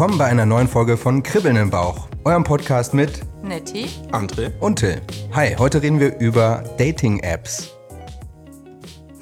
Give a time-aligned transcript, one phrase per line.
[0.00, 3.86] Willkommen bei einer neuen Folge von Kribbeln im Bauch, eurem Podcast mit Netti.
[4.12, 4.50] André.
[4.58, 4.98] und Till.
[5.32, 7.68] Hi, heute reden wir über Dating-Apps.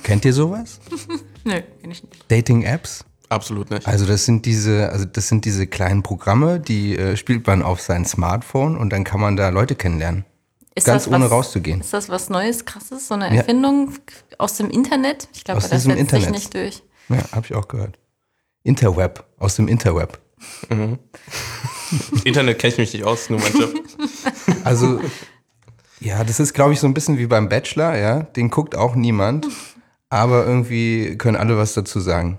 [0.05, 0.79] Kennt ihr sowas?
[1.45, 2.31] Nö, kenn ich nicht.
[2.31, 3.05] Dating-Apps?
[3.29, 3.89] Absolut nicht.
[3.89, 7.81] Also das sind diese, also das sind diese kleinen Programme, die äh, spielt man auf
[7.81, 10.27] sein Smartphone und dann kann man da Leute kennenlernen.
[10.77, 11.81] Ist Ganz das ohne was, rauszugehen.
[11.81, 13.09] Ist das was Neues, krasses?
[13.09, 13.41] So eine Ja.
[13.41, 13.95] Erfindung
[14.39, 15.29] aus dem Internet?
[15.35, 16.31] Ich glaube, das setzt sich Internet.
[16.31, 16.85] nicht durch.
[17.09, 17.99] Ja, habe ich auch gehört.
[18.63, 20.21] Interweb, aus dem Interweb.
[22.25, 23.73] Internet kenne ich mich nicht aus, nur manche.
[24.65, 25.01] Also,
[26.01, 28.23] ja, das ist, glaube ich, so ein bisschen wie beim Bachelor, ja.
[28.23, 29.47] Den guckt auch niemand,
[30.11, 32.39] aber irgendwie können alle was dazu sagen.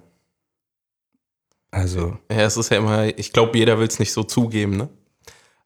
[1.72, 4.90] Also, ja, es ist ja immer, ich glaube, jeder will es nicht so zugeben, ne?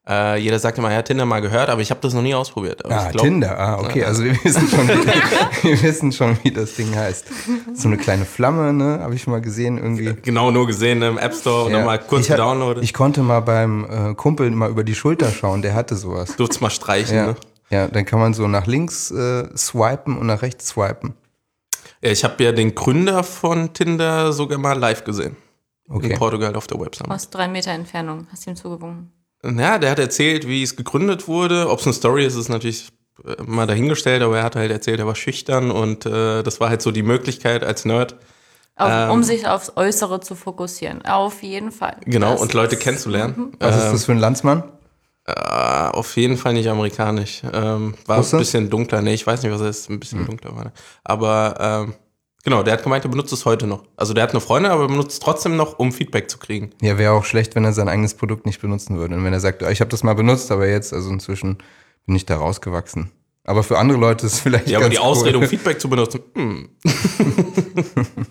[0.08, 2.36] Äh, jeder sagt immer, er hat Tinder mal gehört, aber ich habe das noch nie
[2.36, 2.84] ausprobiert.
[2.84, 6.38] Aber ah, ich glaub, Tinder, ah, okay, also wir wissen, schon, wie, wir wissen schon,
[6.44, 7.26] wie das Ding heißt.
[7.74, 10.14] So eine kleine Flamme, ne, habe ich mal gesehen irgendwie.
[10.22, 11.78] Genau, nur gesehen im App Store und Ja.
[11.78, 12.84] dann mal kurz gedownloadet.
[12.84, 16.36] ich konnte mal beim äh, Kumpel mal über die Schulter schauen, der hatte sowas.
[16.36, 17.36] Durft's mal streichen, Ja, ne?
[17.70, 21.14] ja, dann kann man so nach links äh, swipen und nach rechts swipen.
[22.02, 25.38] Ja, ich habe ja den Gründer von Tinder sogar mal live gesehen.
[25.88, 26.12] Okay.
[26.12, 27.10] In Portugal auf der Website.
[27.10, 29.14] Aus drei Meter Entfernung hast du ihm zugewunken.
[29.46, 31.70] Ja, der hat erzählt, wie es gegründet wurde.
[31.70, 32.90] Ob es eine Story ist, ist natürlich
[33.26, 36.70] äh, mal dahingestellt, aber er hat halt erzählt, er war schüchtern und äh, das war
[36.70, 38.16] halt so die Möglichkeit als Nerd,
[38.76, 39.12] Auf, Ähm.
[39.12, 41.06] um sich aufs Äußere zu fokussieren.
[41.06, 41.98] Auf jeden Fall.
[42.06, 43.52] genau, Das und Leute kennenzulernen.
[43.60, 44.64] Was ist Ähm, das für ein Landsmann?
[45.26, 47.44] äh, auf jeden Fall nicht amerikanisch.
[47.54, 48.36] Ähm, war Russe?
[48.36, 49.02] ein bisschen dunkler.
[49.02, 49.90] Nee, ich weiß nicht, was er ist.
[49.90, 50.66] Ein bisschen dunkler war.
[50.66, 50.72] er.
[51.04, 51.94] Aber ähm,
[52.44, 53.84] genau, der hat gemeint, er benutzt es heute noch.
[53.98, 56.72] Also der hat eine Freundin, aber benutzt es trotzdem noch, um Feedback zu kriegen.
[56.82, 59.16] Ja, wäre auch schlecht, wenn er sein eigenes Produkt nicht benutzen würde.
[59.16, 61.58] Und wenn er sagt, "Ah, ich habe das mal benutzt, aber jetzt, also inzwischen
[62.06, 63.12] bin ich da rausgewachsen.
[63.46, 65.44] Aber für andere Leute ist es vielleicht Ja, aber die Ausrede, cool.
[65.44, 66.70] um Feedback zu benutzen, hm,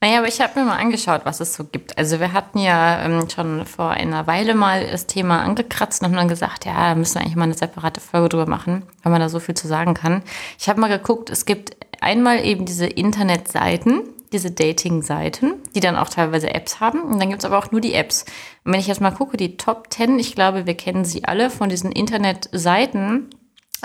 [0.00, 1.96] Naja, aber ich habe mir mal angeschaut, was es so gibt.
[1.96, 6.16] Also wir hatten ja ähm, schon vor einer Weile mal das Thema angekratzt und haben
[6.16, 9.22] dann gesagt, ja, da müssen wir eigentlich mal eine separate Folge drüber machen, weil man
[9.22, 10.22] da so viel zu sagen kann.
[10.58, 16.08] Ich habe mal geguckt, es gibt einmal eben diese Internetseiten, diese Dating-Seiten, die dann auch
[16.08, 17.02] teilweise Apps haben.
[17.02, 18.24] Und dann gibt es aber auch nur die Apps.
[18.64, 21.50] Und wenn ich jetzt mal gucke, die Top 10, ich glaube, wir kennen sie alle
[21.50, 23.30] von diesen Internetseiten,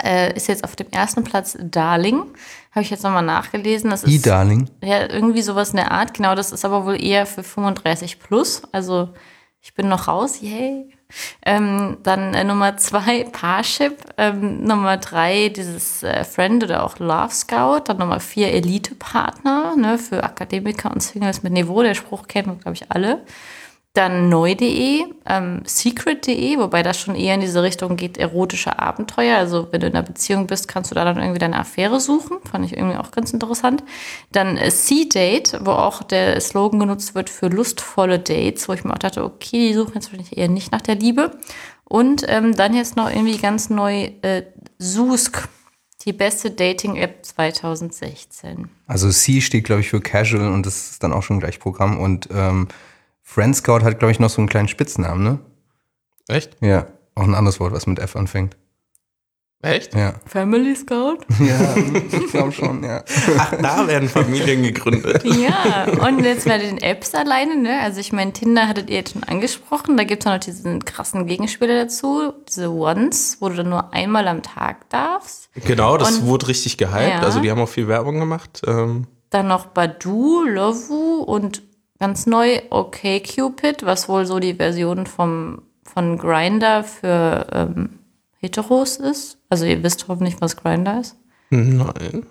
[0.03, 2.23] äh, ist jetzt auf dem ersten Platz Darling.
[2.71, 3.89] Habe ich jetzt nochmal nachgelesen.
[3.89, 4.69] Das ist E-Darling.
[4.83, 6.13] ja, irgendwie sowas in der Art.
[6.13, 8.63] Genau, das ist aber wohl eher für 35 plus.
[8.71, 9.09] Also
[9.61, 10.89] ich bin noch raus, yay.
[11.45, 13.97] Ähm, dann äh, Nummer zwei, Parship.
[14.17, 17.83] Ähm, Nummer drei, dieses äh, Friend oder auch Love Scout.
[17.85, 21.81] Dann Nummer vier, Elite-Partner ne, für Akademiker und Singles mit Niveau.
[21.81, 23.23] Der Spruch kennen wir, glaube ich, alle.
[23.93, 29.37] Dann neu.de, ähm, secret.de, wobei das schon eher in diese Richtung geht, erotische Abenteuer.
[29.37, 32.37] Also wenn du in einer Beziehung bist, kannst du da dann irgendwie deine Affäre suchen.
[32.49, 33.83] Fand ich irgendwie auch ganz interessant.
[34.31, 38.93] Dann äh, C-Date, wo auch der Slogan genutzt wird für lustvolle Dates, wo ich mir
[38.93, 41.31] auch dachte, okay, die suchen jetzt wahrscheinlich eher nicht nach der Liebe.
[41.83, 44.43] Und ähm, dann jetzt noch irgendwie ganz neu äh,
[44.77, 45.49] Susk,
[46.05, 48.69] die beste Dating-App 2016.
[48.87, 51.99] Also C steht, glaube ich, für Casual und das ist dann auch schon gleich Programm.
[51.99, 52.67] Und ähm,
[53.31, 55.39] Friend Scout hat, glaube ich, noch so einen kleinen Spitznamen, ne?
[56.27, 56.57] echt?
[56.61, 58.57] Ja, auch ein anderes Wort, was mit F anfängt.
[59.61, 59.93] Echt?
[59.93, 61.17] Ja, Family Scout?
[61.39, 63.03] ja ich glaube schon, ja.
[63.37, 65.23] Ach, da werden Familien gegründet.
[65.25, 67.79] Ja, und jetzt bei den Apps alleine, ne?
[67.81, 70.83] Also ich meine, Tinder hattet ihr jetzt schon angesprochen, da gibt es auch noch diesen
[70.83, 75.51] krassen Gegenspieler dazu, diese Ones, wo du dann nur einmal am Tag darfst.
[75.53, 77.09] Genau, das Und- wurde richtig gehypt.
[77.09, 77.19] Ja.
[77.19, 78.63] Also die haben auch viel Werbung gemacht.
[78.65, 81.68] Ähm, Dann noch Badu, Lovu und
[81.99, 87.99] ganz neu OkCupid, was wohl so die Version vom, von Grinder für ähm,
[88.37, 89.37] Heteros ist.
[89.49, 91.17] Also ihr wisst hoffentlich, was Grinder ist.
[91.49, 92.25] nein.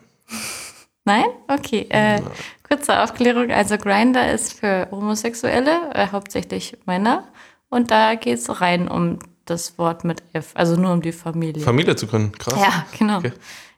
[1.05, 1.25] Nein?
[1.49, 1.87] Okay.
[1.89, 2.21] Äh,
[2.69, 3.51] kurze Aufklärung.
[3.51, 7.25] Also Grinder ist für Homosexuelle, äh, hauptsächlich Männer.
[7.71, 11.63] Und da geht es rein um das Wort mit F, also nur um die Familie.
[11.63, 12.55] Familie zu gründen, krass.
[12.59, 13.19] ja, genau.
[13.19, 13.33] Okay.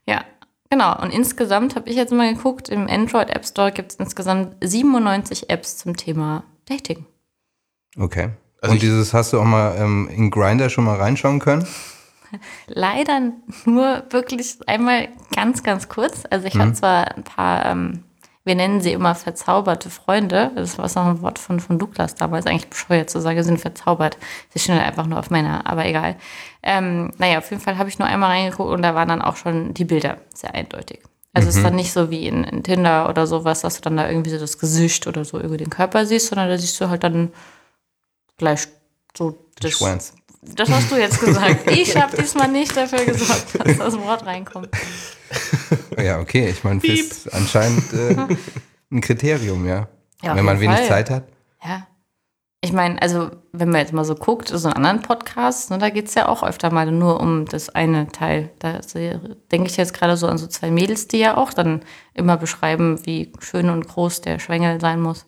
[0.06, 0.24] Ja,
[0.70, 1.00] genau.
[1.00, 5.50] Und insgesamt habe ich jetzt mal geguckt, im Android App Store gibt es insgesamt 97
[5.50, 7.06] Apps zum Thema Dating.
[7.98, 8.30] Okay.
[8.62, 11.66] Also und dieses hast du auch mal ähm, in Grinder schon mal reinschauen können?
[12.66, 13.32] Leider
[13.64, 16.22] nur wirklich einmal ganz, ganz kurz.
[16.28, 18.04] Also ich habe zwar ein paar, ähm,
[18.44, 20.50] wir nennen sie immer verzauberte Freunde.
[20.54, 22.46] Das war noch ein Wort von, von Douglas damals.
[22.46, 24.16] Eigentlich bescheuert zu sagen, sie sind verzaubert.
[24.50, 26.16] Sie stehen halt einfach nur auf Männer, aber egal.
[26.62, 29.36] Ähm, naja, auf jeden Fall habe ich nur einmal reingeguckt und da waren dann auch
[29.36, 31.00] schon die Bilder sehr eindeutig.
[31.32, 33.96] Also es ist dann nicht so wie in, in Tinder oder sowas, dass du dann
[33.96, 36.88] da irgendwie so das Gesicht oder so über den Körper siehst, sondern da siehst du
[36.88, 37.32] halt dann
[38.36, 38.66] gleich
[39.16, 40.14] so das, Schwanz.
[40.42, 41.70] Das hast du jetzt gesagt.
[41.70, 44.68] Ich habe diesmal nicht dafür gesorgt, dass das Wort reinkommt.
[46.02, 46.48] Ja, okay.
[46.48, 48.16] Ich meine, ist anscheinend äh,
[48.90, 49.88] ein Kriterium, ja.
[50.22, 50.88] Ja, Wenn man wenig Fall.
[50.88, 51.24] Zeit hat.
[51.62, 51.86] Ja.
[52.62, 55.90] Ich meine, also wenn man jetzt mal so guckt, so einen anderen Podcast, ne, da
[55.90, 58.50] geht es ja auch öfter mal nur um das eine Teil.
[58.58, 58.80] Da
[59.52, 61.82] denke ich jetzt gerade so an so zwei Mädels, die ja auch dann
[62.12, 65.26] immer beschreiben, wie schön und groß der Schwengel sein muss.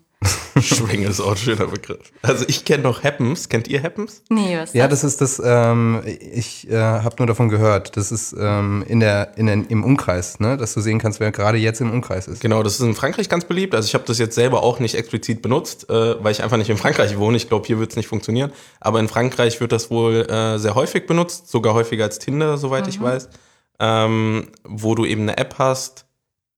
[0.61, 2.13] Schwingel ist auch ein schöner Begriff.
[2.23, 3.49] Also ich kenne noch Happens.
[3.49, 4.23] Kennt ihr Happens?
[4.29, 5.03] Nee, was ist Ja, das?
[5.05, 7.97] ist das, ähm, ich äh, habe nur davon gehört.
[7.97, 10.57] Das ist ähm, in der, in den, im Umkreis, ne?
[10.57, 12.41] dass du sehen kannst, wer gerade jetzt im Umkreis ist.
[12.41, 13.75] Genau, das ist in Frankreich ganz beliebt.
[13.75, 16.71] Also ich habe das jetzt selber auch nicht explizit benutzt, äh, weil ich einfach nicht
[16.71, 17.37] in Frankreich wohne.
[17.37, 18.53] Ich glaube, hier wird es nicht funktionieren.
[18.81, 22.87] Aber in Frankreich wird das wohl äh, sehr häufig benutzt, sogar häufiger als Tinder, soweit
[22.89, 23.29] ich weiß.
[23.81, 26.05] Ähm, wo du eben eine App hast,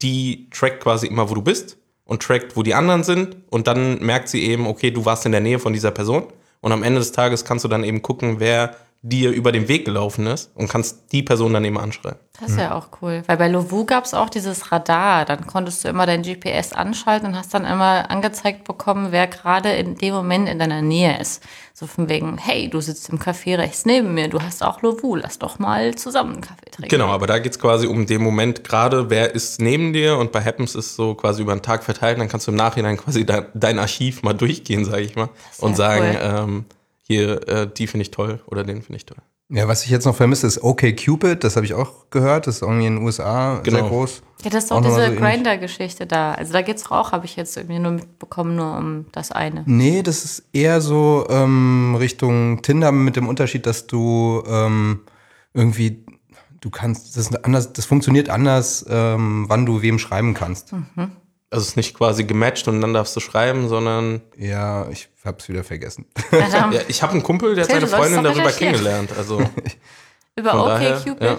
[0.02, 3.36] die trackt quasi immer, wo du bist und trackt, wo die anderen sind.
[3.50, 6.24] Und dann merkt sie eben, okay, du warst in der Nähe von dieser Person.
[6.60, 9.84] Und am Ende des Tages kannst du dann eben gucken, wer dir über den Weg
[9.84, 12.18] gelaufen ist und kannst die Person dann eben anschreiben.
[12.40, 13.22] Das ist ja auch cool.
[13.26, 15.26] Weil bei Lovu gab es auch dieses Radar.
[15.26, 19.72] Dann konntest du immer dein GPS anschalten und hast dann immer angezeigt bekommen, wer gerade
[19.72, 21.42] in dem Moment in deiner Nähe ist.
[21.74, 25.16] So von wegen, hey, du sitzt im Café rechts neben mir, du hast auch Lovu,
[25.16, 26.88] lass doch mal zusammen einen Kaffee trinken.
[26.88, 30.42] Genau, aber da geht's quasi um den Moment gerade, wer ist neben dir und bei
[30.42, 33.46] Happens ist so quasi über den Tag verteilt, dann kannst du im Nachhinein quasi dein,
[33.52, 35.28] dein Archiv mal durchgehen, sage ich mal,
[35.58, 36.20] und ja sagen, cool.
[36.22, 36.64] ähm,
[37.06, 39.18] hier, äh, die finde ich toll oder den finde ich toll.
[39.50, 41.44] Ja, was ich jetzt noch vermisse, ist OkCupid.
[41.44, 42.46] Das habe ich auch gehört.
[42.46, 43.88] Das ist irgendwie in den USA sehr Genau.
[43.88, 44.22] groß.
[44.42, 45.16] Ja, das ist doch Auch diese so.
[45.16, 46.32] Grinder-Geschichte da.
[46.32, 49.62] Also da geht's auch, habe ich jetzt irgendwie nur mitbekommen, nur um das eine.
[49.66, 55.00] Nee, das ist eher so ähm, Richtung Tinder mit dem Unterschied, dass du ähm,
[55.52, 56.04] irgendwie,
[56.62, 60.72] du kannst, das, ist anders, das funktioniert anders, ähm, wann du wem schreiben kannst.
[60.72, 65.48] Also es ist nicht quasi gematcht und dann darfst du schreiben, sondern Ja, ich hab's
[65.48, 66.06] wieder vergessen.
[66.32, 69.10] Ja, ich habe einen Kumpel, der hat seine Freundin darüber kennengelernt.
[69.16, 69.38] Also
[70.36, 71.22] Über von daher, OkCupid?
[71.22, 71.38] ja.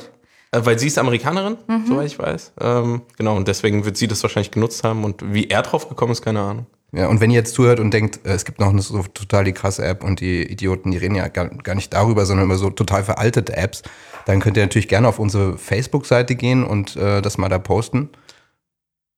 [0.52, 2.54] Äh, Weil sie ist Amerikanerin, soweit ich weiß.
[2.62, 5.04] Ähm, genau, und deswegen wird sie das wahrscheinlich genutzt haben.
[5.04, 6.66] Und wie er drauf gekommen ist, keine Ahnung.
[6.94, 9.44] Ja, und wenn ihr jetzt zuhört und denkt, äh, es gibt noch eine so total
[9.44, 12.56] die krasse App und die Idioten, die reden ja gar, gar nicht darüber, sondern über
[12.56, 13.82] so total veraltete Apps,
[14.26, 18.10] dann könnt ihr natürlich gerne auf unsere Facebook-Seite gehen und äh, das mal da posten.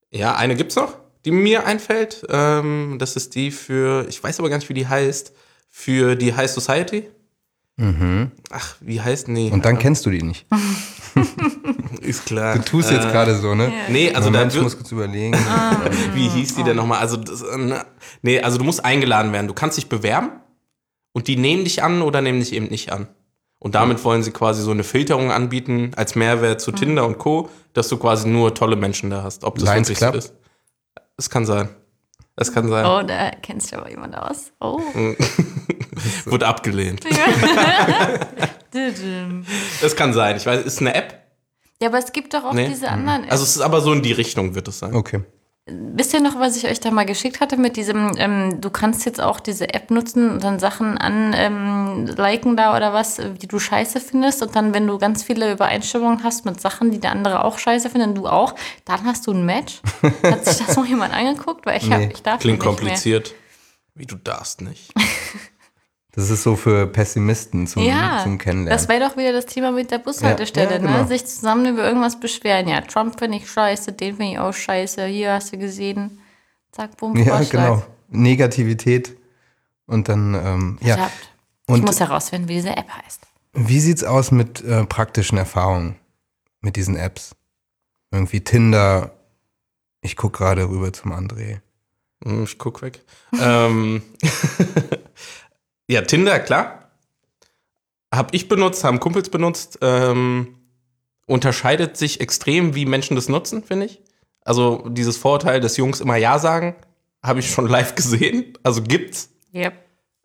[0.09, 2.25] Ja, eine gibt's noch, die mir einfällt.
[2.29, 5.33] Ähm, das ist die für, ich weiß aber gar nicht, wie die heißt,
[5.69, 7.09] für die High Society.
[8.49, 9.47] Ach, wie heißt die?
[9.47, 9.51] Mhm.
[9.51, 10.45] Und dann kennst du die nicht.
[12.01, 12.55] ist klar.
[12.55, 13.71] Du tust jetzt Äh, gerade so, ne?
[13.89, 15.35] Nee, also Moment, da ich muss kurz überlegen.
[16.13, 16.99] Wie hieß die denn nochmal?
[16.99, 17.85] Also, das, äh, na,
[18.21, 19.47] nee, also du musst eingeladen werden.
[19.47, 20.29] Du kannst dich bewerben
[21.11, 23.09] und die nehmen dich an oder nehmen dich eben nicht an.
[23.59, 27.49] Und damit wollen sie quasi so eine Filterung anbieten als Mehrwert zu Tinder und Co.,
[27.73, 29.43] dass du quasi nur tolle Menschen da hast.
[29.43, 30.15] Ob das Lions wirklich so Club?
[30.15, 30.33] ist.
[31.17, 31.69] Es kann sein.
[32.35, 32.85] Es kann sein.
[32.85, 34.51] Oh, da kennst du aber jemand aus.
[34.61, 34.79] Oh.
[36.25, 37.03] Wird abgelehnt.
[39.81, 40.37] Es kann sein.
[40.37, 41.19] Ich weiß, ist eine App?
[41.81, 42.67] Ja, aber es gibt doch auch Nee.
[42.67, 43.31] diese anderen Apps.
[43.31, 44.93] Also es ist aber so in die Richtung wird es sein.
[44.93, 45.21] Okay.
[45.69, 49.05] Wisst ihr noch, was ich euch da mal geschickt hatte mit diesem, ähm, du kannst
[49.05, 53.31] jetzt auch diese App nutzen und dann Sachen an ähm, liken da oder was, äh,
[53.33, 56.99] die du scheiße findest und dann, wenn du ganz viele Übereinstimmungen hast mit Sachen, die
[56.99, 58.55] der andere auch scheiße findet und du auch,
[58.85, 59.81] dann hast du ein Match.
[60.23, 61.65] Hat sich das noch jemand angeguckt?
[61.65, 62.11] Weil ich, hab, Nee.
[62.13, 62.75] ich darf Klingt nicht mehr.
[62.75, 63.35] kompliziert.
[63.93, 64.93] Wie du darfst nicht.
[66.17, 68.75] Das ist so für Pessimisten zum, Ja, zum Kennenlernen.
[68.75, 70.97] das wäre doch wieder das Thema mit der Bushaltestelle, Ja, ja, genau.
[71.03, 71.07] ne?
[71.07, 72.67] Sich zusammen über irgendwas beschweren.
[72.67, 75.05] Ja, Trump finde ich scheiße, den finde ich auch scheiße.
[75.05, 76.19] Hier hast du gesehen.
[76.71, 77.51] Zack, bumm, ja, Vorschlag.
[77.51, 77.83] genau.
[78.09, 79.15] Negativität.
[79.85, 80.95] Und dann, ähm, ja.
[80.95, 81.13] Verdammt.
[81.67, 83.21] Ich Und muss herausfinden, wie diese App heißt.
[83.53, 85.97] wie sieht's aus mit äh, praktischen Erfahrungen
[86.61, 87.35] mit diesen Apps?
[88.11, 89.11] Irgendwie Tinder.
[90.01, 91.59] Ich guck gerade rüber zum André.
[92.23, 93.01] Hm, Ich guck weg.
[93.39, 94.01] ähm,
[95.87, 96.91] ja, Tinder, klar.
[98.13, 99.79] Hab ich benutzt, haben Kumpels benutzt.
[99.81, 100.55] Ähm,
[101.25, 104.01] unterscheidet sich extrem, wie Menschen das nutzen, finde ich.
[104.41, 106.75] Also dieses Vorurteil, dass Jungs immer Ja sagen,
[107.23, 108.53] habe ich schon live gesehen.
[108.63, 109.29] Also gibt's.
[109.53, 109.73] Yep.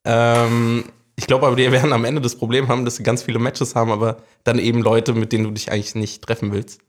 [0.05, 0.85] Ähm,
[1.17, 3.75] ich glaube aber, die werden am Ende das Problem haben, dass sie ganz viele Matches
[3.75, 6.81] haben, aber dann eben Leute, mit denen du dich eigentlich nicht treffen willst.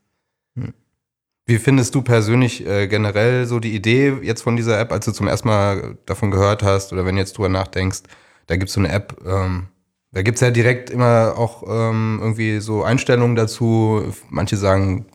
[1.46, 5.12] Wie findest du persönlich äh, generell so die Idee jetzt von dieser App, als du
[5.12, 8.00] zum ersten Mal davon gehört hast oder wenn du jetzt drüber nachdenkst,
[8.46, 9.68] da gibt's so eine App, ähm,
[10.12, 14.12] da gibt's ja direkt immer auch ähm, irgendwie so Einstellungen dazu.
[14.30, 15.06] Manche sagen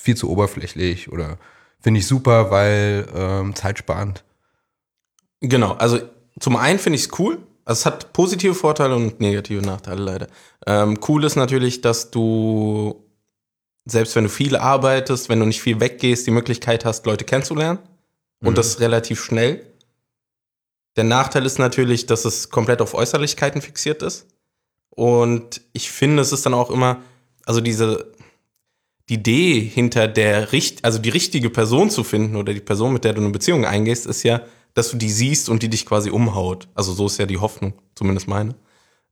[0.00, 1.38] viel zu oberflächlich oder
[1.80, 4.24] finde ich super, weil ähm, zeitsparend.
[5.40, 6.00] Genau, also
[6.40, 7.38] zum einen finde ich es cool.
[7.64, 10.26] Also es hat positive Vorteile und negative Nachteile leider.
[10.66, 13.04] Ähm, cool ist natürlich, dass du,
[13.84, 17.80] selbst wenn du viel arbeitest, wenn du nicht viel weggehst, die Möglichkeit hast, Leute kennenzulernen.
[18.42, 19.64] Und das relativ schnell.
[20.96, 24.26] Der Nachteil ist natürlich, dass es komplett auf Äußerlichkeiten fixiert ist.
[24.90, 27.02] Und ich finde, es ist dann auch immer,
[27.44, 28.12] also diese
[29.08, 33.04] die Idee hinter der richt, also die richtige Person zu finden oder die Person, mit
[33.04, 34.40] der du eine Beziehung eingehst, ist ja,
[34.74, 36.66] dass du die siehst und die dich quasi umhaut.
[36.74, 38.56] Also so ist ja die Hoffnung, zumindest meine.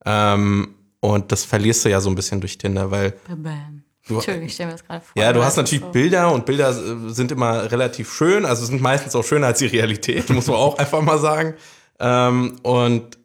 [0.05, 3.85] Ähm, und das verlierst du ja so ein bisschen durch Tinder, weil Bam.
[4.07, 5.23] Du- Entschuldigung, ich stelle mir das gerade vor.
[5.23, 5.91] ja, du hast natürlich so.
[5.91, 9.67] Bilder und Bilder äh, sind immer relativ schön, also sind meistens auch schöner als die
[9.67, 11.55] Realität, muss man auch einfach mal sagen.
[12.01, 13.19] Ähm, und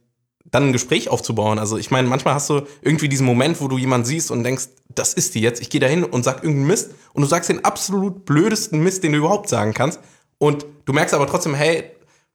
[0.51, 1.59] dann ein Gespräch aufzubauen.
[1.59, 4.69] Also ich meine, manchmal hast du irgendwie diesen Moment, wo du jemanden siehst und denkst,
[4.89, 5.61] das ist die jetzt.
[5.61, 9.03] Ich gehe da hin und sag irgendeinen Mist und du sagst den absolut blödesten Mist,
[9.03, 9.99] den du überhaupt sagen kannst.
[10.39, 11.83] Und du merkst aber trotzdem, hey,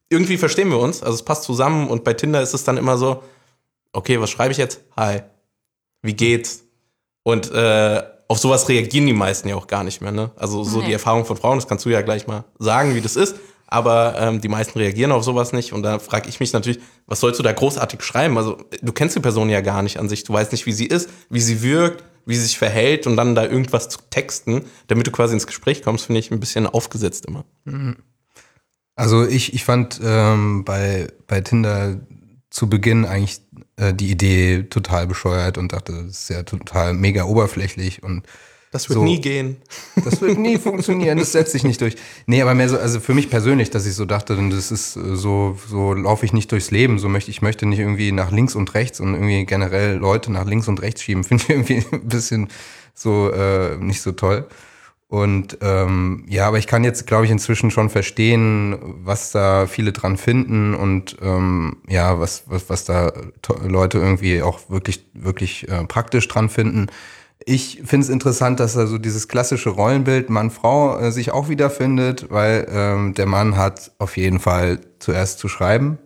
[0.09, 1.03] irgendwie verstehen wir uns.
[1.03, 3.21] Also es passt zusammen und bei Tinder ist es dann immer so,
[3.91, 4.79] okay, was schreibe ich jetzt?
[4.95, 5.21] Hi.
[6.01, 6.63] Wie geht's?
[7.23, 10.11] Und äh, auf sowas reagieren die meisten ja auch gar nicht mehr.
[10.11, 10.31] Ne?
[10.35, 10.87] Also so Nee.
[10.87, 13.35] die Erfahrung von Frauen, das kannst du ja gleich mal sagen, wie das ist.
[13.67, 15.73] Aber ähm, die meisten reagieren auf sowas nicht.
[15.73, 18.37] Und da frage ich mich natürlich, was sollst du da großartig schreiben?
[18.37, 20.23] Also du kennst die Person ja gar nicht an sich.
[20.23, 23.35] Du weißt nicht, wie sie ist, wie sie wirkt, wie sie sich verhält und dann
[23.35, 27.25] da irgendwas zu texten, damit du quasi ins Gespräch kommst, finde ich ein bisschen aufgesetzt
[27.25, 27.45] immer.
[28.95, 31.99] Also ich, ich fand ähm, bei, bei Tinder
[32.49, 33.41] zu Beginn eigentlich
[33.75, 38.23] äh, die Idee total bescheuert und dachte, das ist ja total mega oberflächlich und
[38.75, 39.05] Das wird So.
[39.05, 39.55] nie gehen.
[40.03, 41.95] das wird nie funktionieren, das setzt sich nicht durch.
[42.25, 44.97] Nee, aber mehr so, also für mich persönlich, dass ich so dachte, denn das ist
[44.97, 48.31] äh, so, so laufe ich nicht durchs Leben, so möchte ich möchte nicht irgendwie nach
[48.31, 51.85] links und rechts und irgendwie generell Leute nach links und rechts schieben, finde ich irgendwie
[51.89, 52.49] ein bisschen
[52.93, 54.45] so äh, nicht so toll.
[55.07, 59.93] Und ähm, ja, aber ich kann jetzt, glaube ich, inzwischen schon verstehen, was da viele
[59.93, 63.13] dran finden und ähm, ja, was, was, was da
[63.65, 66.87] Leute irgendwie auch wirklich, wirklich äh, praktisch dran finden.
[67.47, 72.31] Ich finde es interessant, dass da so dieses klassische Rollenbild Mann-Frau äh, sich auch wiederfindet,
[72.31, 75.99] weil ähm, der Mann hat auf jeden Fall zuerst zu schreiben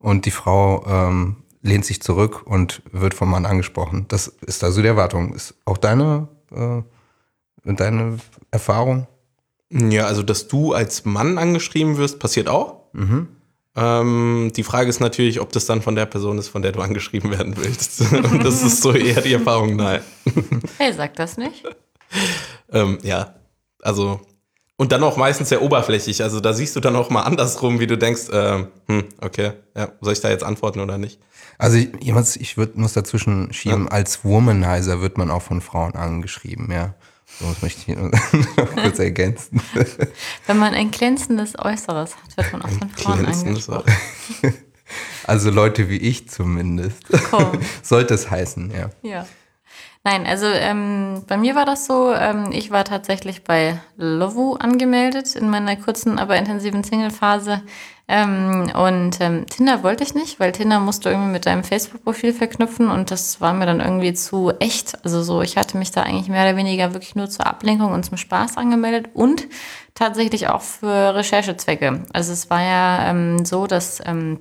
[0.00, 4.06] und die Frau ähm, lehnt sich zurück und wird vom Mann angesprochen.
[4.08, 5.34] Das ist also die Erwartung.
[5.34, 6.82] Ist auch deine, äh,
[7.64, 8.18] deine
[8.50, 9.06] Erfahrung?
[9.70, 12.80] Ja, also dass du als Mann angeschrieben wirst, passiert auch.
[13.74, 16.80] Ähm, die Frage ist natürlich, ob das dann von der Person ist, von der du
[16.80, 18.00] angeschrieben werden willst.
[18.12, 20.00] Und das ist so eher die Erfahrung, nein.
[20.78, 21.64] Hey, sag das nicht.
[22.70, 23.34] Ähm, ja,
[23.80, 24.20] also
[24.76, 26.22] und dann auch meistens sehr oberflächlich.
[26.22, 29.92] Also da siehst du dann auch mal andersrum, wie du denkst, ähm, hm, okay, ja,
[30.00, 31.20] soll ich da jetzt antworten oder nicht?
[31.58, 35.94] Also ich, jemand- ich würd, muss dazwischen schieben, als Womanizer wird man auch von Frauen
[35.94, 36.94] angeschrieben, ja.
[37.38, 37.96] So, das möchte ich
[38.56, 39.60] noch kurz ergänzen.
[40.46, 43.92] Wenn man ein glänzendes Äußeres hat, wird man auch von Frauen angesprochen.
[45.24, 47.04] Also Leute wie ich zumindest.
[47.30, 47.60] Komm.
[47.82, 48.90] Sollte es heißen, ja.
[49.02, 49.26] Ja.
[50.04, 55.36] Nein, also ähm, bei mir war das so, ähm, ich war tatsächlich bei Lovu angemeldet
[55.36, 57.62] in meiner kurzen, aber intensiven Single-Phase.
[58.08, 62.32] Ähm, und ähm, Tinder wollte ich nicht, weil Tinder musst du irgendwie mit deinem Facebook-Profil
[62.32, 65.04] verknüpfen und das war mir dann irgendwie zu echt.
[65.04, 68.04] Also so, ich hatte mich da eigentlich mehr oder weniger wirklich nur zur Ablenkung und
[68.04, 69.46] zum Spaß angemeldet und
[69.94, 72.02] tatsächlich auch für Recherchezwecke.
[72.12, 74.40] Also es war ja ähm, so, dass ähm,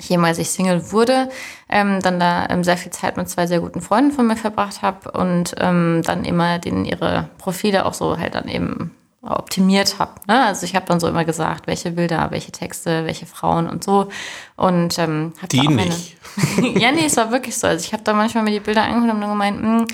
[0.00, 1.28] jemals ich Single wurde,
[1.68, 4.82] ähm, dann da ähm, sehr viel Zeit mit zwei sehr guten Freunden von mir verbracht
[4.82, 10.12] habe und ähm, dann immer denen ihre Profile auch so halt dann eben optimiert habe.
[10.26, 10.46] Ne?
[10.46, 14.08] Also ich habe dann so immer gesagt, welche Bilder, welche Texte, welche Frauen und so.
[14.56, 16.16] Und ähm, hab Die nicht.
[16.78, 17.66] ja, nee, es war wirklich so.
[17.66, 19.86] Also ich habe da manchmal mir die Bilder angeguckt und dann gemeint, "Hm,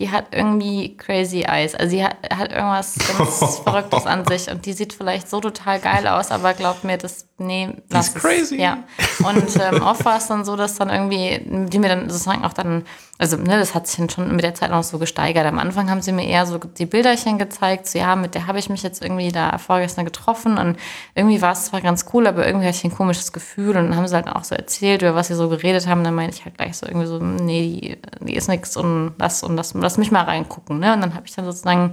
[0.00, 1.74] die hat irgendwie crazy eyes.
[1.74, 5.78] Also sie hat, hat irgendwas ganz Verrücktes an sich und die sieht vielleicht so total
[5.78, 8.60] geil aus, aber glaubt mir, das, nee, lass ist crazy.
[8.60, 8.84] Ja.
[9.24, 12.52] Und ähm, oft war es dann so, dass dann irgendwie, die mir dann sozusagen auch
[12.52, 12.84] dann,
[13.18, 15.46] also ne, das hat sich dann schon mit der Zeit noch so gesteigert.
[15.46, 18.58] Am Anfang haben sie mir eher so die Bilderchen gezeigt, so ja, mit der habe
[18.58, 20.76] ich mich jetzt irgendwie da vorgestern getroffen und
[21.14, 23.96] irgendwie war es zwar ganz cool, aber irgendwie hatte ich ein komisches Gefühl und dann
[23.96, 26.44] haben sie halt auch so erzählt, über was sie so geredet haben, dann meinte ich
[26.44, 29.98] halt gleich so irgendwie so, nee, die, die ist nix und das und das, lass
[29.98, 30.92] mich mal reingucken, ne?
[30.92, 31.92] Und dann habe ich dann sozusagen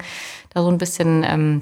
[0.53, 1.61] da so ein bisschen ähm,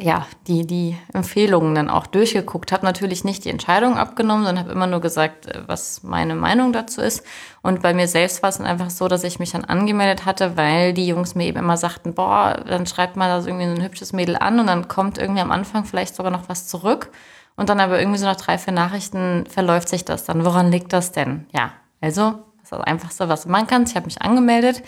[0.00, 2.72] ja, die, die Empfehlungen dann auch durchgeguckt.
[2.72, 6.72] Habe natürlich nicht die Entscheidung abgenommen, sondern habe immer nur gesagt, äh, was meine Meinung
[6.72, 7.24] dazu ist.
[7.62, 10.56] Und bei mir selbst war es dann einfach so, dass ich mich dann angemeldet hatte,
[10.56, 13.74] weil die Jungs mir eben immer sagten, boah, dann schreibt mal da so irgendwie so
[13.74, 17.10] ein hübsches Mädel an und dann kommt irgendwie am Anfang vielleicht sogar noch was zurück.
[17.56, 20.44] Und dann aber irgendwie so nach drei, vier Nachrichten verläuft sich das dann.
[20.44, 21.46] Woran liegt das denn?
[21.52, 23.84] Ja, also, das ist das Einfachste, was man kann.
[23.84, 24.82] Ich habe mich angemeldet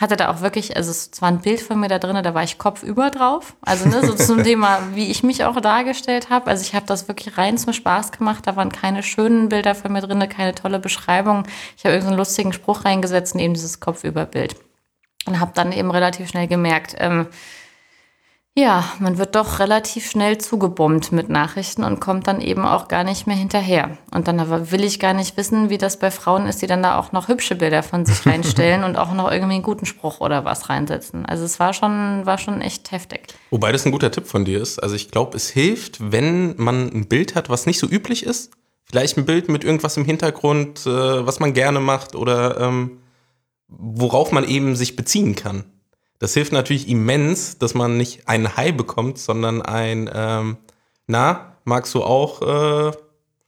[0.00, 2.42] hatte da auch wirklich, also es war ein Bild von mir da drin, da war
[2.42, 3.54] ich kopfüber drauf.
[3.62, 6.48] Also ne, so zum Thema, wie ich mich auch dargestellt habe.
[6.48, 8.46] Also ich habe das wirklich rein zum Spaß gemacht.
[8.46, 11.44] Da waren keine schönen Bilder von mir drin, keine tolle Beschreibung.
[11.76, 14.56] Ich habe irgendeinen lustigen Spruch reingesetzt und eben dieses Kopfüberbild.
[15.26, 17.28] Und habe dann eben relativ schnell gemerkt, ähm,
[18.56, 23.02] Ja, man wird doch relativ schnell zugebombt mit Nachrichten und kommt dann eben auch gar
[23.02, 23.98] nicht mehr hinterher.
[24.12, 26.80] Und dann aber will ich gar nicht wissen, wie das bei Frauen ist, die dann
[26.80, 30.20] da auch noch hübsche Bilder von sich reinstellen und auch noch irgendwie einen guten Spruch
[30.20, 31.26] oder was reinsetzen.
[31.26, 33.34] Also es war schon, war schon echt heftig.
[33.50, 34.80] Wobei das ein guter Tipp von dir ist.
[34.80, 38.52] Also ich glaube, es hilft, wenn man ein Bild hat, was nicht so üblich ist.
[38.84, 42.98] Vielleicht ein Bild mit irgendwas im Hintergrund, äh, was man gerne macht oder ähm,
[43.66, 45.64] worauf man eben sich beziehen kann.
[46.24, 50.56] Das hilft natürlich immens, dass man nicht einen Hai bekommt, sondern ein, ähm,
[51.06, 52.92] na, magst du auch äh,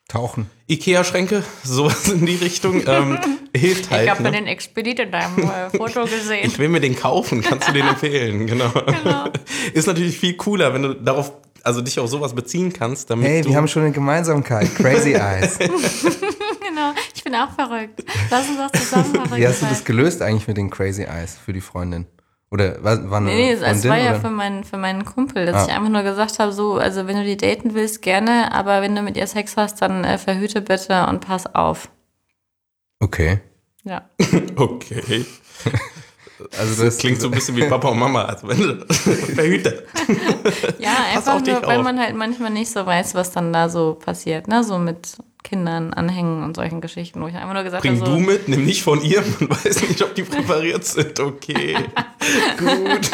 [0.09, 0.51] Tauchen.
[0.69, 3.19] Ikea-Schränke, sowas in die Richtung, ähm,
[3.57, 4.05] hilft halt.
[4.05, 4.31] ich habe ne?
[4.31, 6.45] den Expedit in deinem äh, Foto gesehen.
[6.45, 8.71] Ich will mir den kaufen, kannst du den empfehlen, genau.
[8.71, 9.31] Genau.
[9.73, 13.41] Ist natürlich viel cooler, wenn du darauf, also dich auf sowas beziehen kannst, damit Hey,
[13.41, 14.75] du wir haben schon eine Gemeinsamkeit.
[14.75, 15.57] Crazy Eyes.
[15.59, 18.05] genau, ich bin auch verrückt.
[18.31, 21.39] Lass uns doch zusammen verrückt Wie hast du das gelöst eigentlich mit den Crazy Eyes
[21.43, 22.05] für die Freundin?
[22.51, 24.21] Oder war, eine Nee, nee, es war ja oder?
[24.21, 25.67] für meinen, für meinen Kumpel, dass Ah.
[25.69, 28.95] ich einfach nur gesagt habe, so, also wenn du die daten willst, gerne, aber wenn
[28.95, 31.89] du mit ihr Sex hast, dann äh, verhüte bitte und pass auf.
[33.01, 33.41] Okay.
[33.85, 34.03] Ja.
[34.57, 35.25] Okay.
[36.59, 39.87] Also das Klingt so ein bisschen wie Papa und Mama, also wenn du verhüte.
[40.79, 41.85] Ja, einfach nur, weil auf.
[41.85, 44.63] man halt manchmal nicht so weiß, was dann da so passiert, ne?
[44.63, 48.17] So mit Kindern anhängen und solchen Geschichten, wo ich einfach nur gesagt Bring habe, du
[48.17, 51.19] so, mit, nimm nicht von ihr, man weiß nicht, ob die präpariert sind.
[51.21, 51.77] Okay.
[52.59, 53.11] Gut.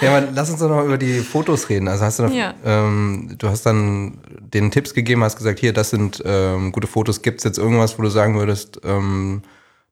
[0.00, 1.88] Ja, aber lass uns doch noch über die Fotos reden.
[1.88, 2.54] Also hast du noch, Ja.
[2.64, 7.22] ähm, du hast dann den Tipps gegeben, hast gesagt, hier, das sind ähm, gute Fotos.
[7.22, 9.42] Gibt es jetzt irgendwas, wo du sagen würdest, ähm,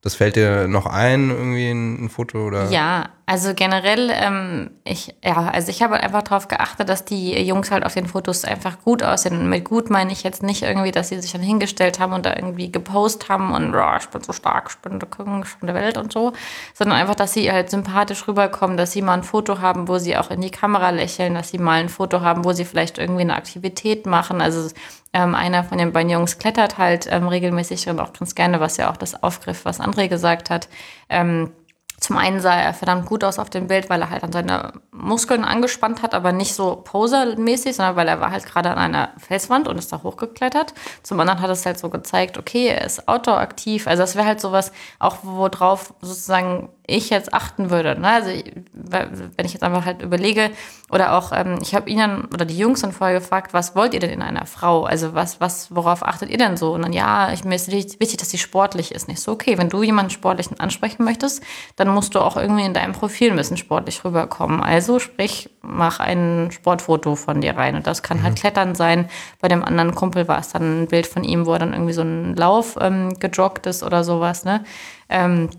[0.02, 2.70] das fällt dir noch ein, irgendwie ein, ein Foto oder?
[2.70, 7.70] Ja, also generell, ähm, ich, ja, also ich habe einfach darauf geachtet, dass die Jungs
[7.70, 9.38] halt auf den Fotos einfach gut aussehen.
[9.38, 12.26] Und mit gut meine ich jetzt nicht irgendwie, dass sie sich dann hingestellt haben und
[12.26, 15.66] da irgendwie gepostet haben und oh, ich bin so stark, ich bin der König von
[15.66, 16.34] der Welt und so,
[16.74, 20.18] sondern einfach, dass sie halt sympathisch rüberkommen, dass sie mal ein Foto haben, wo sie
[20.18, 23.22] auch in die Kamera lächeln, dass sie mal ein Foto haben, wo sie vielleicht irgendwie
[23.22, 24.42] eine Aktivität machen.
[24.42, 24.68] Also
[25.14, 28.76] ähm, einer von den beiden Jungs klettert halt ähm, regelmäßig und auch ganz gerne, was
[28.76, 30.68] ja auch das aufgriff, was André gesagt hat.
[31.08, 31.52] Ähm,
[32.04, 34.74] zum einen sah er verdammt gut aus auf dem Bild, weil er halt an seine
[34.92, 39.12] Muskeln angespannt hat, aber nicht so posermäßig, sondern weil er war halt gerade an einer
[39.16, 40.74] Felswand und ist da hochgeklettert.
[41.02, 43.86] Zum anderen hat es halt so gezeigt, okay, er ist outdoor-aktiv.
[43.86, 47.98] Also das wäre halt sowas, auch worauf sozusagen ich jetzt achten würde.
[47.98, 48.08] Ne?
[48.08, 48.30] Also
[48.72, 50.50] wenn ich jetzt einfach halt überlege,
[50.90, 53.94] oder auch, ähm, ich habe ihn dann, oder die Jungs dann vorher gefragt, was wollt
[53.94, 54.84] ihr denn in einer Frau?
[54.84, 56.74] Also was, was, worauf achtet ihr denn so?
[56.74, 59.08] Und dann, ja, ich, mir ist wichtig, dass sie sportlich ist.
[59.08, 61.42] Nicht so, okay, wenn du jemanden sportlichen ansprechen möchtest,
[61.76, 64.62] dann musst du auch irgendwie in deinem Profil ein bisschen sportlich rüberkommen.
[64.62, 67.76] Also sprich, mach ein Sportfoto von dir rein.
[67.76, 69.08] Und das kann halt Klettern sein.
[69.40, 71.94] Bei dem anderen Kumpel war es dann ein Bild von ihm, wo er dann irgendwie
[71.94, 74.64] so einen Lauf ähm, gejoggt ist oder sowas, ne?
[75.08, 75.50] Ähm,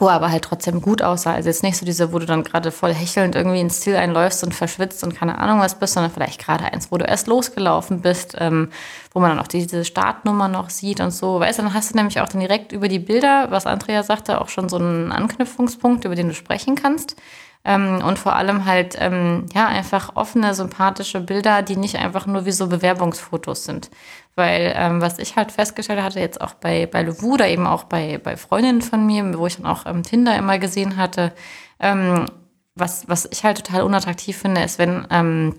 [0.00, 1.34] wo er aber halt trotzdem gut aussah.
[1.34, 4.42] Also jetzt nicht so diese, wo du dann gerade voll hechelnd irgendwie ins Ziel einläufst
[4.42, 8.00] und verschwitzt und keine Ahnung was bist, sondern vielleicht gerade eins, wo du erst losgelaufen
[8.00, 8.70] bist, ähm,
[9.12, 11.38] wo man dann auch diese Startnummer noch sieht und so.
[11.38, 14.40] Weißt du, dann hast du nämlich auch dann direkt über die Bilder, was Andrea sagte,
[14.40, 17.16] auch schon so einen Anknüpfungspunkt, über den du sprechen kannst.
[17.62, 22.46] Ähm, und vor allem halt, ähm, ja, einfach offene, sympathische Bilder, die nicht einfach nur
[22.46, 23.90] wie so Bewerbungsfotos sind.
[24.36, 27.84] Weil, ähm, was ich halt festgestellt hatte, jetzt auch bei, bei Levu oder eben auch
[27.84, 31.32] bei, bei Freundinnen von mir, wo ich dann auch ähm, Tinder immer gesehen hatte,
[31.80, 32.26] ähm,
[32.74, 35.54] was, was ich halt total unattraktiv finde, ist, wenn ähm,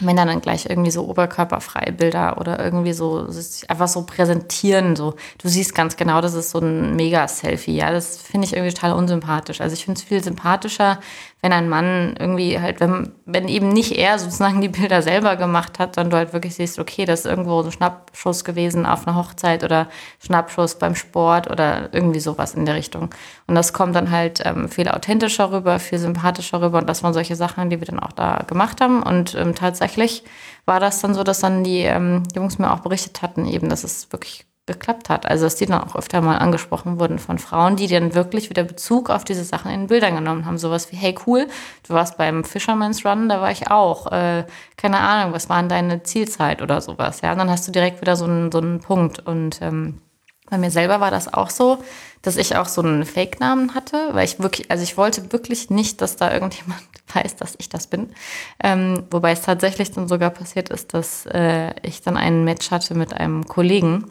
[0.00, 4.96] Männer dann gleich irgendwie so oberkörperfreie Bilder oder irgendwie so sich einfach so präsentieren.
[4.96, 7.76] So, du siehst ganz genau, das ist so ein Mega-Selfie.
[7.76, 9.60] Ja, das finde ich irgendwie total unsympathisch.
[9.60, 10.98] Also ich finde es viel sympathischer,
[11.44, 15.78] wenn ein Mann irgendwie halt, wenn, wenn eben nicht er sozusagen die Bilder selber gemacht
[15.78, 19.06] hat, sondern du halt wirklich siehst, okay, das ist irgendwo so ein Schnappschuss gewesen auf
[19.06, 19.88] einer Hochzeit oder
[20.20, 23.10] Schnappschuss beim Sport oder irgendwie sowas in der Richtung.
[23.46, 26.78] Und das kommt dann halt ähm, viel authentischer rüber, viel sympathischer rüber.
[26.78, 29.02] Und das waren solche Sachen, die wir dann auch da gemacht haben.
[29.02, 30.24] Und ähm, tatsächlich
[30.64, 33.84] war das dann so, dass dann die ähm, Jungs mir auch berichtet hatten, eben, dass
[33.84, 35.26] es wirklich geklappt hat.
[35.26, 38.64] Also dass die dann auch öfter mal angesprochen wurden von Frauen, die dann wirklich wieder
[38.64, 40.56] Bezug auf diese Sachen in den Bildern genommen haben.
[40.56, 41.46] Sowas wie, hey cool,
[41.86, 44.10] du warst beim Fisherman's Run, da war ich auch.
[44.10, 44.44] Äh,
[44.76, 47.20] keine Ahnung, was war denn deine Zielzeit oder sowas.
[47.20, 49.20] Ja, und dann hast du direkt wieder so einen, so einen Punkt.
[49.26, 50.00] Und ähm,
[50.48, 51.78] bei mir selber war das auch so,
[52.22, 56.00] dass ich auch so einen Fake-Namen hatte, weil ich wirklich, also ich wollte wirklich nicht,
[56.00, 56.80] dass da irgendjemand
[57.14, 58.14] weiß, dass ich das bin.
[58.62, 62.94] Ähm, wobei es tatsächlich dann sogar passiert ist, dass äh, ich dann einen Match hatte
[62.94, 64.06] mit einem Kollegen,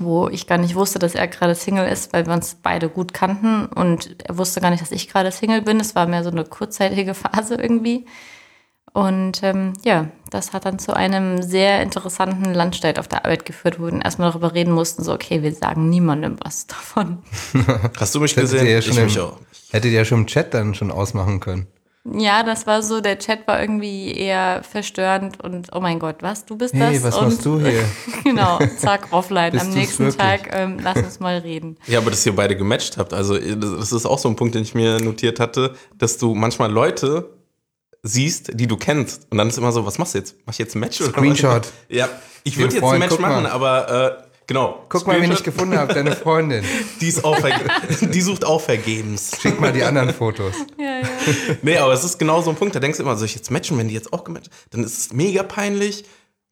[0.00, 3.12] wo ich gar nicht wusste, dass er gerade Single ist, weil wir uns beide gut
[3.14, 5.78] kannten und er wusste gar nicht, dass ich gerade Single bin.
[5.78, 8.06] Es war mehr so eine kurzzeitige Phase irgendwie.
[8.92, 13.78] Und ähm, ja, das hat dann zu einem sehr interessanten Landstreit auf der Arbeit geführt,
[13.78, 17.18] wo wir dann erstmal darüber reden mussten, so, okay, wir sagen niemandem was davon.
[17.98, 18.66] Hast du mich Hättet gesehen?
[18.66, 19.38] ihr ja ich schon mich im, auch.
[19.70, 21.68] hättet ihr ja schon im Chat dann schon ausmachen können.
[22.04, 26.46] Ja, das war so, der Chat war irgendwie eher verstörend und oh mein Gott, was,
[26.46, 27.02] du bist Hey, das?
[27.02, 27.84] was und, machst du hier?
[28.24, 29.52] genau, zack, offline.
[29.52, 30.16] Bist Am nächsten wirklich?
[30.16, 31.76] Tag, ähm, lass uns mal reden.
[31.86, 33.12] Ja, aber dass ihr beide gematcht habt.
[33.12, 36.72] Also, das ist auch so ein Punkt, den ich mir notiert hatte, dass du manchmal
[36.72, 37.34] Leute
[38.02, 39.30] siehst, die du kennst.
[39.30, 40.36] Und dann ist immer so, was machst du jetzt?
[40.46, 41.50] Mach ich jetzt ein Match oder Screenshot.
[41.64, 41.72] was?
[41.90, 42.08] Ja,
[42.44, 44.84] ich würde jetzt ein Match machen, aber äh, genau.
[44.88, 46.64] Guck mal, wen ich gefunden habe, deine Freundin.
[47.00, 47.38] die, ist auch
[48.00, 49.30] die sucht auch vergebens.
[49.40, 50.54] Schick mal die anderen Fotos.
[50.80, 51.08] Ja, ja.
[51.62, 53.50] Nee, aber es ist genau so ein Punkt, da denkst du immer, soll ich jetzt
[53.50, 56.04] matchen, wenn die jetzt auch gematcht dann ist es mega peinlich.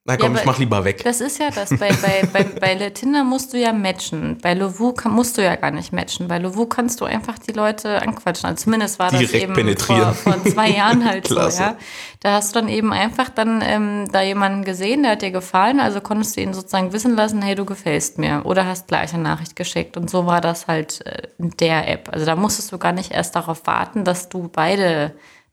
[0.08, 1.04] Na komm, Ja, ich mach lieber weg.
[1.04, 1.68] Das ist ja das.
[1.68, 4.38] Bei, bei, bei, bei Tinder musst du ja matchen.
[4.40, 6.28] Bei Lovoo musst du ja gar nicht matchen.
[6.28, 8.48] Bei Lovoo kannst du einfach die Leute anquatschen.
[8.48, 10.14] Also zumindest war das Direkt eben penetrieren.
[10.14, 11.38] vor, vor zwei Jahren halt so.
[11.38, 11.76] Ja.
[12.20, 15.78] Da hast du dann eben einfach dann ähm, da jemanden gesehen, der hat dir gefallen.
[15.78, 18.46] Also konntest du ihn sozusagen wissen lassen, hey, du gefällst mir.
[18.46, 19.98] Oder hast gleich eine Nachricht geschickt.
[19.98, 22.08] Und so war das halt äh, in der App.
[22.10, 25.12] Also da musstest du gar nicht erst darauf warten, dass du beide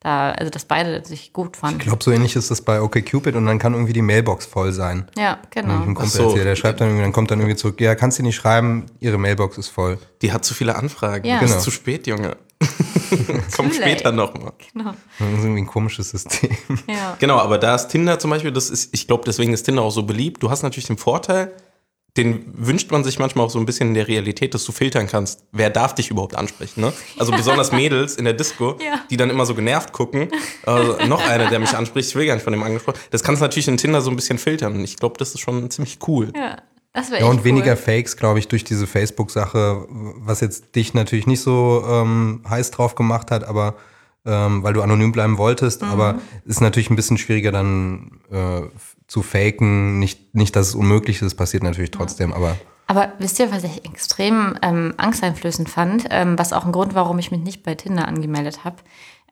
[0.09, 1.79] also dass beide sich gut fanden.
[1.81, 4.71] Ich glaube, so ähnlich ist das bei OkCupid und dann kann irgendwie die Mailbox voll
[4.71, 5.09] sein.
[5.17, 5.73] Ja, genau.
[5.81, 6.23] Ein Kumpel so.
[6.29, 8.85] erzählt, der schreibt dann irgendwie, dann kommt dann irgendwie zurück, ja, kannst du nicht schreiben,
[8.99, 9.97] ihre Mailbox ist voll.
[10.21, 11.25] Die hat zu viele Anfragen.
[11.27, 11.39] Ja.
[11.39, 11.61] Ist Genau.
[11.61, 12.37] zu spät, Junge.
[13.55, 13.75] Komm late.
[13.75, 14.53] später nochmal.
[14.73, 14.93] genau.
[15.19, 16.49] Das ist irgendwie ein komisches System.
[16.87, 17.15] Ja.
[17.19, 19.91] Genau, aber da ist Tinder zum Beispiel, das ist, ich glaube, deswegen ist Tinder auch
[19.91, 20.41] so beliebt.
[20.41, 21.51] Du hast natürlich den Vorteil,
[22.17, 25.07] den wünscht man sich manchmal auch so ein bisschen in der Realität, dass du filtern
[25.07, 25.43] kannst.
[25.51, 26.93] Wer darf dich überhaupt ansprechen, ne?
[27.17, 29.01] Also besonders Mädels in der Disco, Ja.
[29.09, 30.29] die dann immer so genervt gucken.
[30.65, 32.97] Also noch einer, der mich anspricht, ich will gar nicht von dem angesprochen.
[33.11, 34.79] Das kannst du natürlich in Tinder so ein bisschen filtern.
[34.83, 36.31] Ich glaube, das ist schon ziemlich cool.
[36.35, 36.57] Ja,
[36.93, 37.77] das wäre Ja, und echt weniger cool.
[37.77, 42.95] Fakes, glaube ich, durch diese Facebook-Sache, was jetzt dich natürlich nicht so ähm, heiß drauf
[42.95, 43.75] gemacht hat, aber
[44.25, 45.89] ähm, weil du anonym bleiben wolltest, Mhm.
[45.89, 48.61] aber ist natürlich ein bisschen schwieriger dann äh,
[49.07, 49.99] zu faken.
[49.99, 52.55] Nicht, nicht, dass es unmöglich ist, passiert natürlich trotzdem, aber
[52.87, 57.19] Aber wisst ihr, was ich extrem ähm, angsteinflößend fand, ähm, was auch ein Grund, warum
[57.19, 58.77] ich mich nicht bei Tinder angemeldet habe?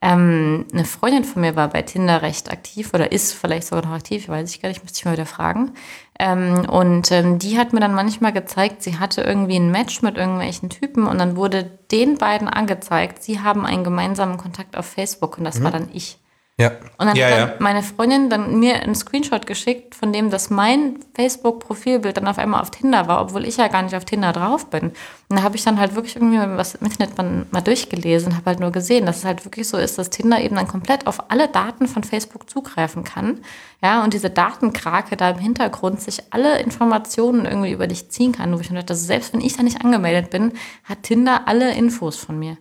[0.02, 3.92] Ähm, eine Freundin von mir war bei Tinder recht aktiv oder ist vielleicht sogar noch
[3.92, 5.72] aktiv, weiß ich gar nicht, müsste ich mal wieder fragen.
[6.18, 10.18] Ähm, und ähm, die hat mir dann manchmal gezeigt, sie hatte irgendwie ein Match mit
[10.18, 15.38] irgendwelchen Typen und dann wurde den beiden angezeigt, sie haben einen gemeinsamen Kontakt auf Facebook
[15.38, 16.18] und das war dann ich.
[16.56, 16.70] Ja.
[16.98, 17.54] Und dann Ja, hat dann ja.
[17.58, 22.60] meine Freundin dann mir einen Screenshot geschickt, von dem, dass mein Facebook-Profilbild dann auf einmal
[22.60, 24.92] auf Tinder war, obwohl ich ja gar nicht auf Tinder drauf bin.
[25.28, 28.36] Und da habe ich dann halt wirklich irgendwie mal was im Internet mal, mal durchgelesen,
[28.36, 31.08] habe halt nur gesehen, dass es halt wirklich so ist, dass Tinder eben dann komplett
[31.08, 33.40] auf alle Daten von Facebook zugreifen kann.
[33.82, 38.56] Ja, und diese Datenkrake da im Hintergrund sich alle Informationen irgendwie über dich ziehen kann.
[38.56, 40.52] Wo ich mir dachte, dass selbst wenn ich da nicht angemeldet bin,
[40.84, 42.52] hat Tinder alle Infos von mir.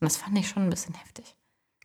[0.00, 1.36] Und das fand ich schon ein bisschen heftig.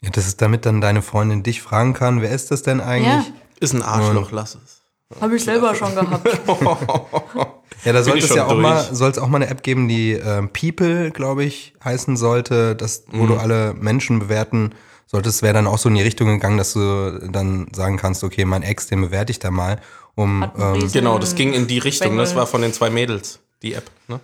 [0.01, 3.31] Ja, das ist damit dann deine Freundin dich fragen kann, wer ist das denn eigentlich?
[3.59, 4.81] Ist ein Arschloch, lass es.
[5.21, 6.27] Habe ich selber schon gehabt.
[7.85, 8.61] Ja, da sollte es ja auch durch.
[8.63, 12.75] mal, soll es auch mal eine App geben, die ähm, People, glaube ich, heißen sollte,
[12.75, 13.27] das, wo Mhm.
[13.27, 14.71] du alle Menschen bewerten
[15.05, 18.45] solltest, wäre dann auch so in die Richtung gegangen, dass du dann sagen kannst, okay,
[18.45, 19.79] mein Ex, den bewerte ich da mal,
[20.15, 22.09] um ähm, Genau, das ging in die Richtung.
[22.09, 22.25] Bengel.
[22.25, 23.89] Das war von den zwei Mädels, die App.
[24.07, 24.19] Ne?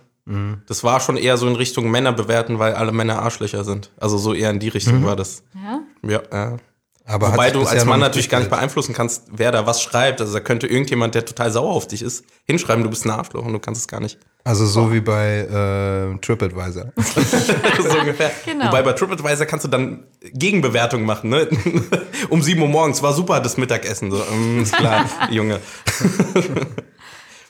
[0.66, 3.90] Das war schon eher so in Richtung Männer bewerten, weil alle Männer Arschlöcher sind.
[3.98, 5.42] Also so eher in die Richtung war das.
[5.54, 5.82] Ja?
[6.02, 6.56] Ja, ja.
[7.04, 10.22] aber Wobei du als Mann natürlich gar nicht beeinflussen kannst, wer da was schreibt.
[10.22, 13.44] Also da könnte irgendjemand, der total sauer auf dich ist, hinschreiben, du bist ein Arschloch
[13.44, 14.18] und du kannst es gar nicht.
[14.44, 16.92] Also so wie bei äh, TripAdvisor.
[16.96, 18.30] so ungefähr.
[18.46, 18.68] Genau.
[18.68, 21.48] Wobei bei TripAdvisor kannst du dann Gegenbewertung machen, ne?
[22.30, 24.10] um 7 Uhr morgens war super das Mittagessen.
[24.10, 25.60] So, mm, ist klar, Junge.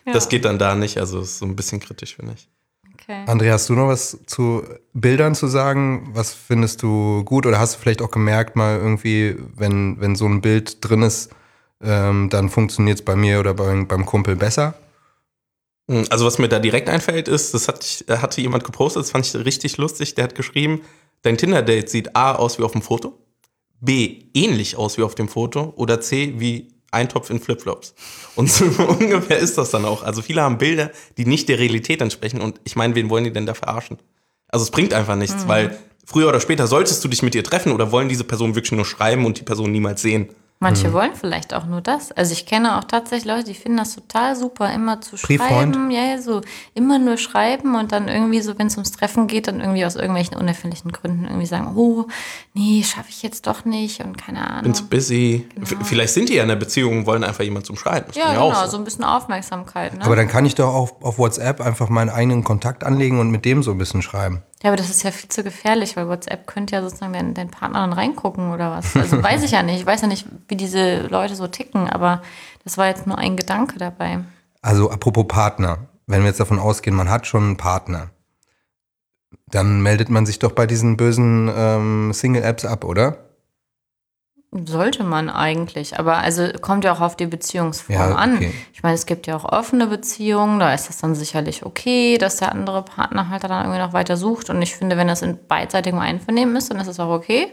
[0.06, 2.48] Das geht dann da nicht, also ist so ein bisschen kritisch, finde ich.
[3.04, 3.24] Okay.
[3.26, 4.62] André, hast du noch was zu
[4.94, 6.08] Bildern zu sagen?
[6.14, 7.44] Was findest du gut?
[7.46, 11.30] Oder hast du vielleicht auch gemerkt, mal irgendwie, wenn, wenn so ein Bild drin ist,
[11.82, 14.74] ähm, dann funktioniert es bei mir oder beim, beim Kumpel besser?
[15.90, 19.02] Hm, Also was mir da direkt einfällt ist, das hat, ich- äh, hatte jemand gepostet,
[19.02, 20.80] das fand ich richtig lustig, der hat geschrieben,
[21.22, 23.18] dein Tinder-Date sieht A aus wie auf dem Foto,
[23.80, 27.94] B ähnlich aus wie auf dem Foto oder C wie Eintopf in Flipflops.
[28.34, 30.02] Und so ungefähr ist das dann auch.
[30.02, 33.32] Also viele haben Bilder, die nicht der Realität entsprechen und ich meine, wen wollen die
[33.32, 33.98] denn da verarschen?
[34.48, 37.72] Also es bringt einfach nichts, weil früher oder später solltest du dich mit ihr treffen
[37.72, 40.28] oder wollen diese Person wirklich nur schreiben und die Person niemals sehen.
[40.64, 42.10] Manche wollen vielleicht auch nur das.
[42.12, 45.74] Also ich kenne auch tatsächlich Leute, die finden das total super, immer zu Brieffreund?
[45.76, 45.90] schreiben.
[45.90, 46.40] Ja, ja, so
[46.74, 49.94] immer nur schreiben und dann irgendwie so, wenn es ums Treffen geht, dann irgendwie aus
[49.96, 52.06] irgendwelchen unerfindlichen Gründen irgendwie sagen, oh,
[52.54, 54.62] nee, schaffe ich jetzt doch nicht und keine Ahnung.
[54.64, 55.46] Bin zu busy.
[55.62, 58.06] V- Vielleicht sind die ja in einer Beziehung und wollen einfach jemanden zum Schreiben.
[58.08, 59.94] Das ja, genau, auch so ein bisschen Aufmerksamkeit.
[59.94, 60.04] Ne?
[60.04, 63.44] Aber dann kann ich doch auf, auf WhatsApp einfach meinen eigenen Kontakt anlegen und mit
[63.44, 64.42] dem so ein bisschen schreiben.
[64.64, 67.50] Ja, aber das ist ja viel zu gefährlich, weil WhatsApp könnte ja sozusagen dein, dein
[67.50, 68.96] Partner dann reingucken oder was.
[68.96, 69.80] Also weiß ich ja nicht.
[69.80, 72.22] Ich weiß ja nicht, wie diese Leute so ticken, aber
[72.64, 74.20] das war jetzt nur ein Gedanke dabei.
[74.62, 78.08] Also apropos Partner, wenn wir jetzt davon ausgehen, man hat schon einen Partner,
[79.50, 83.18] dann meldet man sich doch bei diesen bösen ähm, Single-Apps ab, oder?
[84.66, 88.36] Sollte man eigentlich, aber also kommt ja auch auf die Beziehungsform Ja, an.
[88.36, 88.54] okay.
[88.72, 92.36] Ich meine, es gibt ja auch offene Beziehungen, da ist das dann sicherlich okay, dass
[92.36, 94.50] der andere Partner halt dann irgendwie noch weiter sucht.
[94.50, 97.48] Und ich finde, wenn das in beidseitigem Einvernehmen ist, dann ist es auch okay.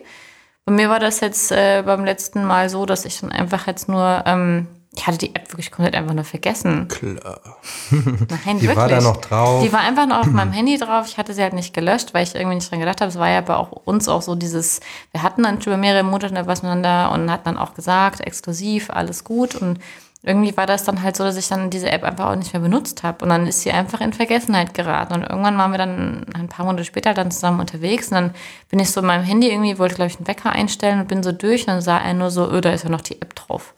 [0.65, 3.89] Bei mir war das jetzt äh, beim letzten Mal so, dass ich dann einfach jetzt
[3.89, 6.89] nur, ähm, ich hatte die App wirklich komplett einfach nur vergessen.
[6.89, 7.39] Klar.
[7.91, 8.75] Nein, Die wirklich.
[8.75, 9.63] war da noch drauf.
[9.63, 11.05] Die war einfach noch auf meinem Handy drauf.
[11.07, 13.09] Ich hatte sie halt nicht gelöscht, weil ich irgendwie nicht dran gedacht habe.
[13.09, 16.03] Es war ja aber auch uns auch so dieses, wir hatten dann schon über mehrere
[16.03, 19.55] Monate was miteinander und hatten dann auch gesagt, exklusiv, alles gut.
[19.55, 19.79] Und
[20.23, 22.61] irgendwie war das dann halt so, dass ich dann diese App einfach auch nicht mehr
[22.61, 23.23] benutzt habe.
[23.23, 25.13] Und dann ist sie einfach in Vergessenheit geraten.
[25.13, 28.09] Und irgendwann waren wir dann ein paar Monate später dann zusammen unterwegs.
[28.09, 28.35] Und dann
[28.69, 31.23] bin ich so in meinem Handy irgendwie, wollte, glaube ich, einen Wecker einstellen und bin
[31.23, 31.61] so durch.
[31.61, 33.73] Und dann sah er nur so, öh, da ist ja noch die App drauf.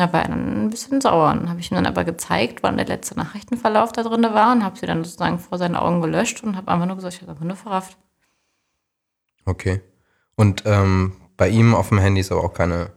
[0.00, 1.30] Da war dann ein bisschen sauer.
[1.32, 4.64] Und habe ich ihm dann aber gezeigt, wann der letzte Nachrichtenverlauf da drin war und
[4.64, 7.32] habe sie dann sozusagen vor seinen Augen gelöscht und habe einfach nur gesagt, ich habe
[7.32, 7.96] einfach nur verrafft.
[9.44, 9.80] Okay.
[10.36, 12.92] Und ähm, bei ihm auf dem Handy ist aber auch keine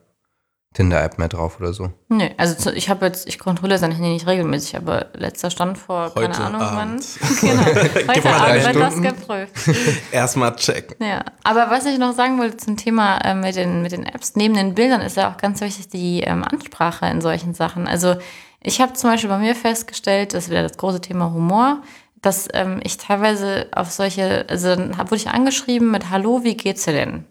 [0.73, 1.91] Tinder-App mehr drauf oder so.
[2.09, 5.77] Nee, also zu- ich habe jetzt, ich kontrolliere sein Handy nicht regelmäßig, aber letzter Stand
[5.77, 7.03] vor, Heute keine Ahnung Abend.
[7.19, 7.37] wann.
[7.41, 7.63] Genau.
[8.13, 9.53] Heute Abend wird das geprüft.
[10.11, 10.95] Erstmal checken.
[11.03, 14.35] Ja, aber was ich noch sagen wollte zum Thema äh, mit, den, mit den Apps,
[14.35, 17.87] neben den Bildern ist ja auch ganz wichtig die ähm, Ansprache in solchen Sachen.
[17.87, 18.15] Also
[18.61, 21.81] ich habe zum Beispiel bei mir festgestellt, das ist wieder das große Thema Humor,
[22.21, 26.83] dass ähm, ich teilweise auf solche, also dann wurde ich angeschrieben mit Hallo, wie geht's
[26.85, 27.25] dir denn?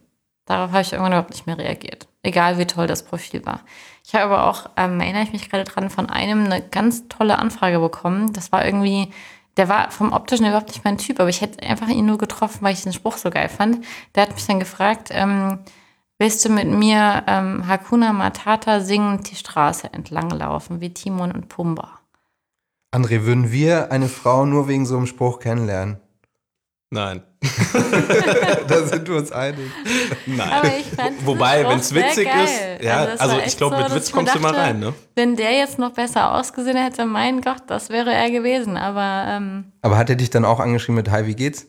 [0.47, 2.07] Darauf habe ich irgendwann überhaupt nicht mehr reagiert.
[2.27, 3.61] Egal wie toll das Profil war.
[4.05, 7.39] Ich habe aber auch, ähm, erinnere ich mich gerade dran, von einem eine ganz tolle
[7.39, 8.33] Anfrage bekommen.
[8.33, 9.13] Das war irgendwie,
[9.57, 12.59] der war vom optischen überhaupt nicht mein Typ, aber ich hätte einfach ihn nur getroffen,
[12.63, 13.85] weil ich den Spruch so geil fand.
[14.17, 15.61] Der hat mich dann gefragt, ähm,
[16.19, 21.49] willst du mit mir ähm, Hakuna Matata singend die Straße entlang laufen, wie Timon und
[21.49, 22.01] Pumba?
[22.93, 26.01] André, würden wir eine Frau nur wegen so einem Spruch kennenlernen?
[26.91, 27.23] Nein.
[28.69, 29.71] da sind wir uns einig.
[30.27, 30.83] Nein.
[31.25, 34.39] Wobei, wenn es witzig ist, ja, also, war ich glaube, so, mit Witz kommst du
[34.39, 34.95] immer dachte, rein, ne?
[35.15, 38.77] Wenn der jetzt noch besser ausgesehen hätte, mein Gott, das wäre er gewesen.
[38.77, 41.67] Aber ähm, Aber hat er dich dann auch angeschrieben mit Hi, wie geht's?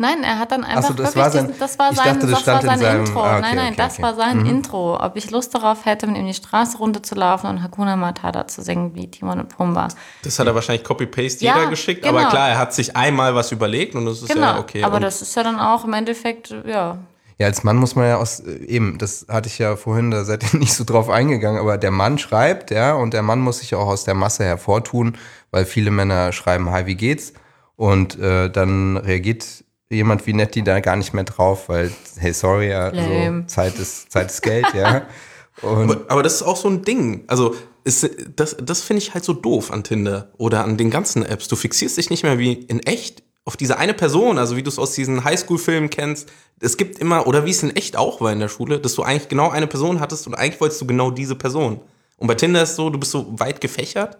[0.00, 2.06] Nein, er hat dann einfach so, das wirklich war sein- diesen, das war ich sein,
[2.14, 3.20] dachte, das das war stand in sein seinem- Intro.
[3.22, 4.02] ah, okay, nein, nein, okay, das okay.
[4.02, 4.96] war sein Intro.
[4.98, 8.94] Ob ich Lust darauf hätte, mit ihm die Straße runterzulaufen und Hakuna Matata zu singen
[8.94, 9.88] wie Timon und Pumba.
[10.24, 12.18] Das hat er wahrscheinlich Copy-Paste Ja, jeder geschickt, genau.
[12.18, 14.46] aber klar, er hat sich einmal was überlegt und das ist Genau.
[14.54, 14.82] ja okay.
[14.82, 16.96] aber das ist ja dann auch im Endeffekt, ja.
[17.38, 20.24] Ja, als Mann muss man ja aus, äh, eben, das hatte ich ja vorhin, da
[20.24, 23.58] seid ihr nicht so drauf eingegangen, aber der Mann schreibt, ja, und der Mann muss
[23.58, 25.16] sich ja auch aus der Masse hervortun,
[25.50, 27.32] weil viele Männer schreiben, hi, wie geht's?
[27.76, 32.70] Und äh, dann reagiert jemand wie Nettie da gar nicht mehr drauf, weil, hey, sorry,
[32.70, 33.42] ja, also.
[33.46, 35.02] Zeit ist, Zeit ist Geld, ja.
[35.62, 37.24] Und Aber, aber das ist auch so ein Ding.
[37.26, 41.22] Also, ist, das, das finde ich halt so doof an Tinder oder an den ganzen
[41.24, 41.48] Apps.
[41.48, 44.68] Du fixierst dich nicht mehr wie in echt auf diese eine Person, also wie du
[44.68, 46.30] es aus diesen Highschool-Filmen kennst.
[46.60, 49.02] Es gibt immer, oder wie es in echt auch war in der Schule, dass du
[49.02, 51.80] eigentlich genau eine Person hattest und eigentlich wolltest du genau diese Person.
[52.16, 54.18] Und bei Tinder ist es so, du bist so weit gefächert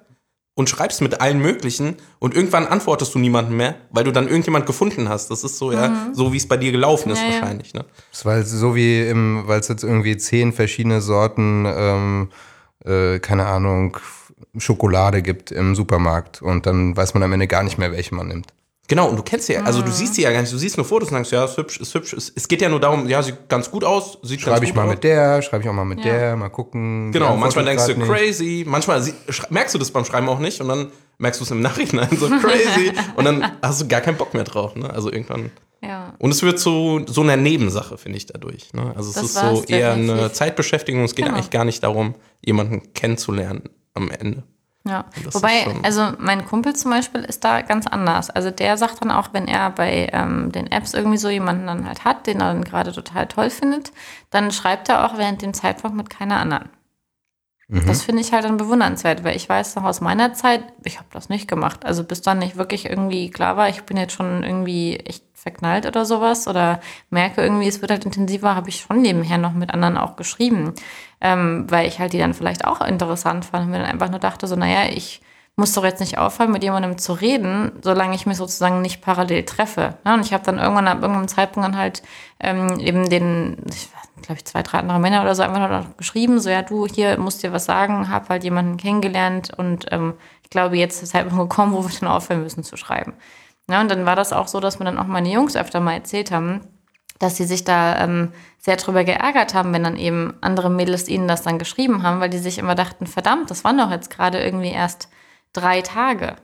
[0.60, 4.66] und schreibst mit allen möglichen und irgendwann antwortest du niemandem mehr, weil du dann irgendjemand
[4.66, 5.30] gefunden hast.
[5.30, 7.72] Das ist so, ja, so wie es bei dir gelaufen ist Ja, wahrscheinlich.
[7.72, 7.86] Ne?
[8.12, 12.28] es war so wie im, weil es jetzt irgendwie zehn verschiedene Sorten, ähm,
[12.84, 13.96] äh, keine Ahnung,
[14.58, 18.28] Schokolade gibt im Supermarkt und dann weiß man am Ende gar nicht mehr, welche man
[18.28, 18.48] nimmt.
[18.90, 20.76] Genau, und du kennst sie ja, also du siehst sie ja gar nicht, du siehst
[20.76, 22.12] nur Fotos und sagst, ja, ist hübsch, ist hübsch.
[22.12, 24.82] Es, es geht ja nur darum, ja, sieht ganz gut aus, sieht Schreibe ich mal
[24.84, 24.90] aus.
[24.90, 26.12] mit der, schreibe ich auch mal mit Ja.
[26.12, 27.12] der, mal gucken.
[27.12, 28.08] Genau, manchmal denkst du nicht.
[28.10, 29.14] crazy, manchmal sie,
[29.48, 32.26] merkst du das beim Schreiben auch nicht und dann merkst du es im Nachhinein so
[32.40, 34.90] crazy und dann hast du gar keinen Bock mehr drauf, ne?
[34.90, 35.50] Also irgendwann.
[35.82, 36.12] Ja.
[36.18, 38.72] Und es wird so, so eine Nebensache, finde ich, dadurch.
[38.74, 38.92] Ne?
[38.96, 40.30] Also es Das ist so eher eine.
[40.32, 41.04] Zeitbeschäftigung.
[41.04, 41.36] Es geht Genau.
[41.36, 43.62] eigentlich gar nicht darum, jemanden kennenzulernen
[43.94, 44.42] am Ende.
[44.84, 48.30] Ja, wobei, also mein Kumpel zum Beispiel ist da ganz anders.
[48.30, 51.86] Also der sagt dann auch, wenn er bei ähm, den Apps irgendwie so jemanden dann
[51.86, 53.92] halt hat, den er dann gerade total toll findet,
[54.30, 56.70] dann schreibt er auch während dem Zeitpunkt mit keiner anderen.
[57.70, 57.86] Mhm.
[57.86, 61.08] Das finde ich halt dann bewundernswert, weil ich weiß noch aus meiner Zeit, ich habe
[61.12, 61.86] das nicht gemacht.
[61.86, 65.86] Also bis dann nicht wirklich irgendwie klar war, ich bin jetzt schon irgendwie echt verknallt
[65.86, 66.80] oder sowas oder
[67.10, 70.74] merke irgendwie, es wird halt intensiver, habe ich schon nebenher noch mit anderen auch geschrieben,
[71.20, 74.18] ähm, weil ich halt die dann vielleicht auch interessant fand und mir dann einfach nur
[74.18, 75.22] dachte, so naja, ich
[75.56, 79.44] muss doch jetzt nicht aufhören, mit jemandem zu reden, solange ich mich sozusagen nicht parallel
[79.44, 79.94] treffe.
[80.04, 82.02] Ja, und ich habe dann irgendwann ab irgendeinem Zeitpunkt dann halt
[82.40, 83.90] ähm, eben den, ich
[84.22, 87.18] glaube ich, zwei, drei andere Männer oder so einfach noch geschrieben, so ja, du hier
[87.18, 91.22] musst dir was sagen, hab halt jemanden kennengelernt und ähm, ich glaube, jetzt ist der
[91.22, 93.14] Zeitpunkt gekommen, wo wir dann aufhören müssen zu schreiben.
[93.70, 95.94] Ja, und dann war das auch so, dass mir dann auch meine Jungs öfter mal
[95.94, 96.60] erzählt haben,
[97.20, 101.28] dass sie sich da ähm, sehr drüber geärgert haben, wenn dann eben andere Mädels ihnen
[101.28, 104.42] das dann geschrieben haben, weil die sich immer dachten, verdammt, das waren doch jetzt gerade
[104.42, 105.08] irgendwie erst
[105.52, 106.36] drei Tage.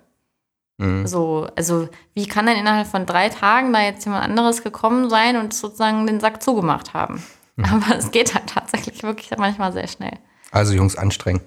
[0.78, 1.06] Mhm.
[1.06, 5.36] So, also wie kann denn innerhalb von drei Tagen da jetzt jemand anderes gekommen sein
[5.36, 7.22] und sozusagen den Sack zugemacht haben?
[7.62, 10.18] Aber es geht halt tatsächlich wirklich manchmal sehr schnell.
[10.50, 11.40] Also Jungs, anstrengen.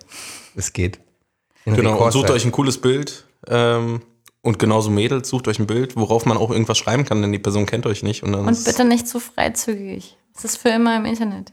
[0.56, 1.00] Es geht.
[1.66, 3.26] In Genau, und sucht euch ein cooles Bild.
[3.48, 4.02] Ähm,
[4.42, 7.40] und genauso Mädels, sucht euch ein Bild, worauf man auch irgendwas schreiben kann, denn die
[7.40, 8.24] Person kennt euch nicht.
[8.24, 10.18] Und, dann Und ist- bitte nicht zu freizügig.
[10.36, 11.52] Es ist für immer im Internet.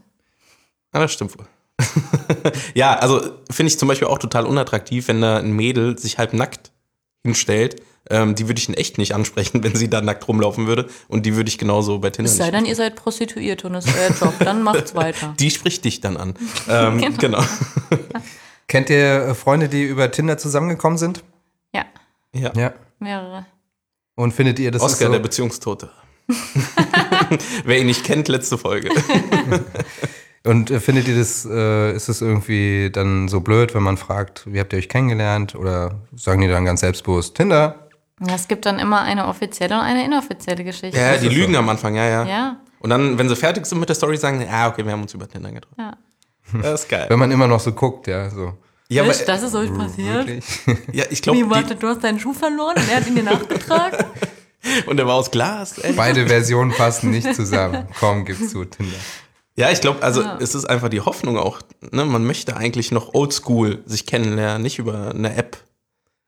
[0.94, 1.46] Ja, das stimmt wohl.
[2.74, 6.32] ja, also finde ich zum Beispiel auch total unattraktiv, wenn da ein Mädel sich halb
[6.32, 6.70] nackt
[7.26, 7.82] hinstellt.
[8.08, 10.88] Ähm, die würde ich in echt nicht ansprechen, wenn sie da nackt rumlaufen würde.
[11.08, 13.74] Und die würde ich genauso bei Tinder Es sei nicht denn, ihr seid Prostituierte und
[13.74, 15.34] es ist euer Job, dann macht's weiter.
[15.38, 16.34] Die spricht dich dann an.
[16.68, 17.42] Ähm, genau.
[18.68, 21.24] Kennt ihr äh, Freunde, die über Tinder zusammengekommen sind?
[21.74, 21.84] Ja,
[22.32, 22.52] Ja.
[22.56, 22.72] Ja.
[23.00, 23.46] mehrere.
[24.14, 25.90] Und findet ihr das ist Oscar, so, der Beziehungstote.
[27.64, 28.88] Wer ihn nicht kennt, letzte Folge.
[30.46, 34.44] Und äh, findet ihr das, äh, ist es irgendwie dann so blöd, wenn man fragt,
[34.46, 35.54] wie habt ihr euch kennengelernt?
[35.54, 37.88] Oder sagen die dann ganz selbstbewusst, Tinder?
[38.26, 40.98] Ja, es gibt dann immer eine offizielle und eine inoffizielle Geschichte.
[40.98, 43.88] Ja, die lügen am Anfang, ja, ja, Ja, Und dann, wenn sie fertig sind mit
[43.88, 45.76] der Story, sagen, ja, okay, wir haben uns über Tinder getroffen.
[45.78, 45.92] ja.
[46.62, 47.06] Das ist geil.
[47.08, 48.54] Wenn man immer noch so guckt, ja, so.
[48.88, 50.28] Ja, aber, Wisch, das ist euch passiert.
[50.28, 50.44] Wirklich?
[50.92, 53.24] ja ich glaube, Wie, warte, du hast deinen Schuh verloren und er hat ihn dir
[53.24, 53.98] nachgetragen?
[54.86, 55.78] und der war aus Glas.
[55.78, 55.92] Ey.
[55.94, 57.88] Beide Versionen passen nicht zusammen.
[57.98, 58.96] Komm, gib zu, Tinder.
[59.56, 60.38] Ja, ich glaube, also Ja.
[60.40, 64.78] es ist einfach die Hoffnung auch, ne, man möchte eigentlich noch oldschool sich kennenlernen, nicht
[64.78, 65.56] über eine App,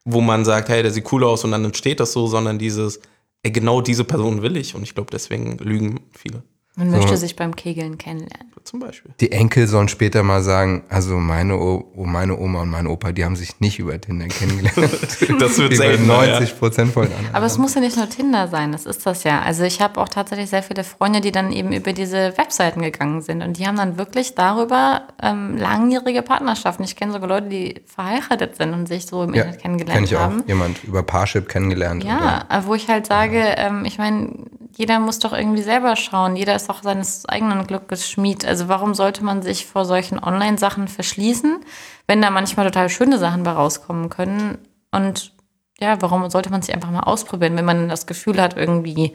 [0.04, 3.00] wo man sagt, hey, der sieht cool aus und dann entsteht das so, sondern dieses,
[3.42, 6.42] ey, genau diese Person will ich und ich glaube, deswegen lügen viele.
[6.78, 8.52] Man möchte sich beim Kegeln kennenlernen.
[8.62, 9.12] Zum Beispiel.
[9.20, 13.12] Die Enkel sollen später mal sagen, also meine, o oh, meine Oma und mein Opa,
[13.12, 14.76] die haben sich nicht über Tinder kennengelernt.
[15.40, 16.06] Das wird selten.
[16.06, 17.26] 90 Prozent von anderen.
[17.32, 19.40] Aber es muss ja nicht nur Tinder sein, das ist das ja.
[19.40, 23.22] Also ich habe auch tatsächlich sehr viele Freunde, die dann eben über diese Webseiten gegangen
[23.22, 26.84] sind und die haben dann wirklich darüber ähm, langjährige Partnerschaften.
[26.84, 30.04] Ich kenne sogar Leute, die verheiratet sind und sich so im ja, Internet kennengelernt kenn
[30.04, 30.20] ich auch.
[30.20, 30.44] haben.
[30.46, 32.04] Jemand über Parship kennengelernt.
[32.04, 34.30] Ja, äh, wo ich halt sage, ähm, ich meine,
[34.78, 36.36] jeder muss doch irgendwie selber schauen.
[36.36, 38.44] Jeder ist doch seines eigenen Glückes Schmied.
[38.44, 41.58] Also warum sollte man sich vor solchen Online-Sachen verschließen,
[42.06, 44.58] wenn da manchmal total schöne Sachen bei rauskommen können?
[44.92, 45.32] Und
[45.80, 49.14] ja, warum sollte man sich einfach mal ausprobieren, wenn man das Gefühl hat, irgendwie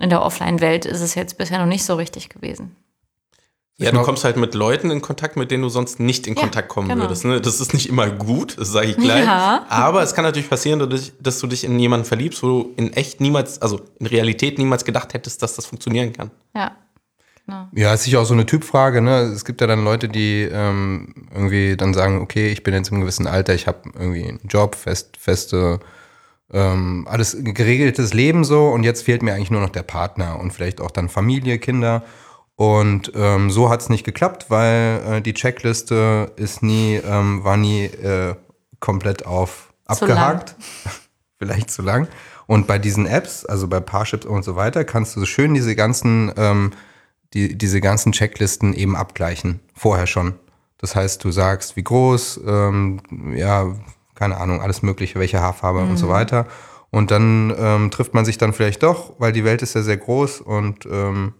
[0.00, 2.74] in der Offline-Welt ist es jetzt bisher noch nicht so richtig gewesen.
[3.78, 6.40] Ja, du kommst halt mit Leuten in Kontakt, mit denen du sonst nicht in Ja,
[6.40, 7.02] Kontakt kommen genau.
[7.02, 7.26] würdest.
[7.26, 7.42] Ne?
[7.42, 9.24] Das ist nicht immer gut, das sage ich gleich.
[9.26, 9.66] Ja.
[9.68, 12.46] Aber es kann natürlich passieren, dass du dich- dass du dich in jemanden verliebst, wo
[12.46, 16.30] du in echt niemals, also in Realität niemals gedacht hättest, dass das funktionieren kann.
[16.54, 16.70] Ja,
[17.44, 17.68] genau.
[17.74, 19.02] Ja, ist sicher auch so eine Typfrage.
[19.02, 19.20] Ne?
[19.34, 23.00] Es gibt ja dann Leute, die ähm, irgendwie dann sagen, okay, ich bin jetzt im
[23.00, 25.80] gewissen Alter, ich habe irgendwie einen Job, fest, feste,
[26.50, 30.52] ähm, alles geregeltes Leben so und jetzt fehlt mir eigentlich nur noch der Partner und
[30.52, 32.04] vielleicht auch dann Familie, Kinder.
[32.56, 37.58] Und ähm, so hat es nicht geklappt, weil äh, die Checkliste ist nie, ähm, war
[37.58, 38.34] nie äh,
[38.80, 40.56] komplett auf abgehakt.
[41.38, 42.08] vielleicht zu lang.
[42.46, 45.76] Und bei diesen Apps, also bei Parships und so weiter, kannst du so schön diese
[45.76, 46.72] ganzen, ähm,
[47.34, 50.34] die, diese ganzen Checklisten eben abgleichen, vorher schon.
[50.78, 53.00] Das heißt, du sagst, wie groß, ähm,
[53.34, 53.74] ja,
[54.14, 56.46] keine Ahnung, alles Mögliche, welche Haarfarbe und so weiter.
[56.90, 59.96] Und dann ähm, trifft man sich dann vielleicht doch, weil die Welt ist ja sehr
[59.96, 61.34] groß und ähm,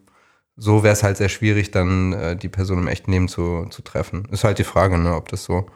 [0.56, 3.82] so wäre es halt sehr schwierig, dann äh, die Person im echten Leben zu, zu
[3.82, 4.26] treffen.
[4.30, 5.66] Ist halt die Frage, ne, ob das so,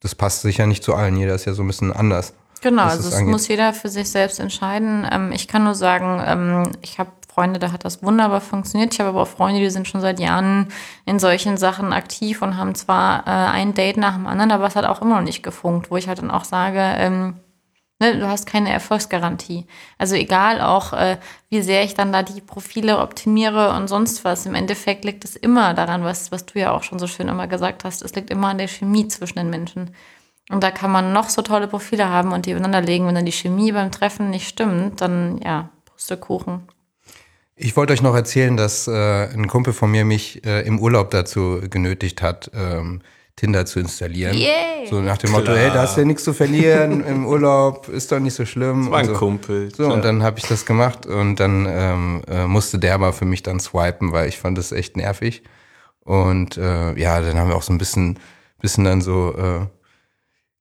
[0.00, 1.16] das passt sicher nicht zu allen.
[1.16, 2.34] Jeder ist ja so ein bisschen anders.
[2.62, 5.06] Genau, also es muss jeder für sich selbst entscheiden.
[5.10, 8.94] Ähm, ich kann nur sagen, ähm, ich habe Freunde, da hat das wunderbar funktioniert.
[8.94, 10.68] Ich habe aber auch Freunde, die sind schon seit Jahren
[11.04, 14.74] in solchen Sachen aktiv und haben zwar äh, ein Date nach dem anderen, aber es
[14.74, 17.34] hat auch immer noch nicht gefunkt, wo ich halt dann auch sage, ähm,
[17.98, 19.66] ne, du hast keine Erfolgsgarantie.
[19.98, 24.46] Also egal auch, äh, wie sehr ich dann da die Profile optimiere und sonst was.
[24.46, 27.46] Im Endeffekt liegt es immer daran, was, was du ja auch schon so schön immer
[27.46, 28.02] gesagt hast.
[28.02, 29.90] Es liegt immer an der Chemie zwischen den Menschen.
[30.48, 33.06] Und da kann man noch so tolle Profile haben und die übereinander legen.
[33.06, 36.68] Wenn dann die Chemie beim Treffen nicht stimmt, dann ja, Pustekuchen.
[37.56, 41.10] Ich wollte euch noch erzählen, dass äh, ein Kumpel von mir mich äh, im Urlaub
[41.10, 43.00] dazu genötigt hat, ähm,
[43.36, 44.34] Tinder zu installieren.
[44.36, 44.86] Yay!
[44.88, 45.58] So nach dem Motto, Klar.
[45.58, 48.90] hey, da hast du ja nichts zu verlieren im Urlaub, ist doch nicht so schlimm.
[48.90, 49.18] War ein und so.
[49.18, 49.74] Kumpel.
[49.74, 53.26] So, und dann habe ich das gemacht und dann ähm, äh, musste der aber für
[53.26, 55.42] mich dann swipen, weil ich fand das echt nervig.
[56.00, 58.18] Und äh, ja, dann haben wir auch so ein bisschen,
[58.60, 59.66] bisschen dann so äh,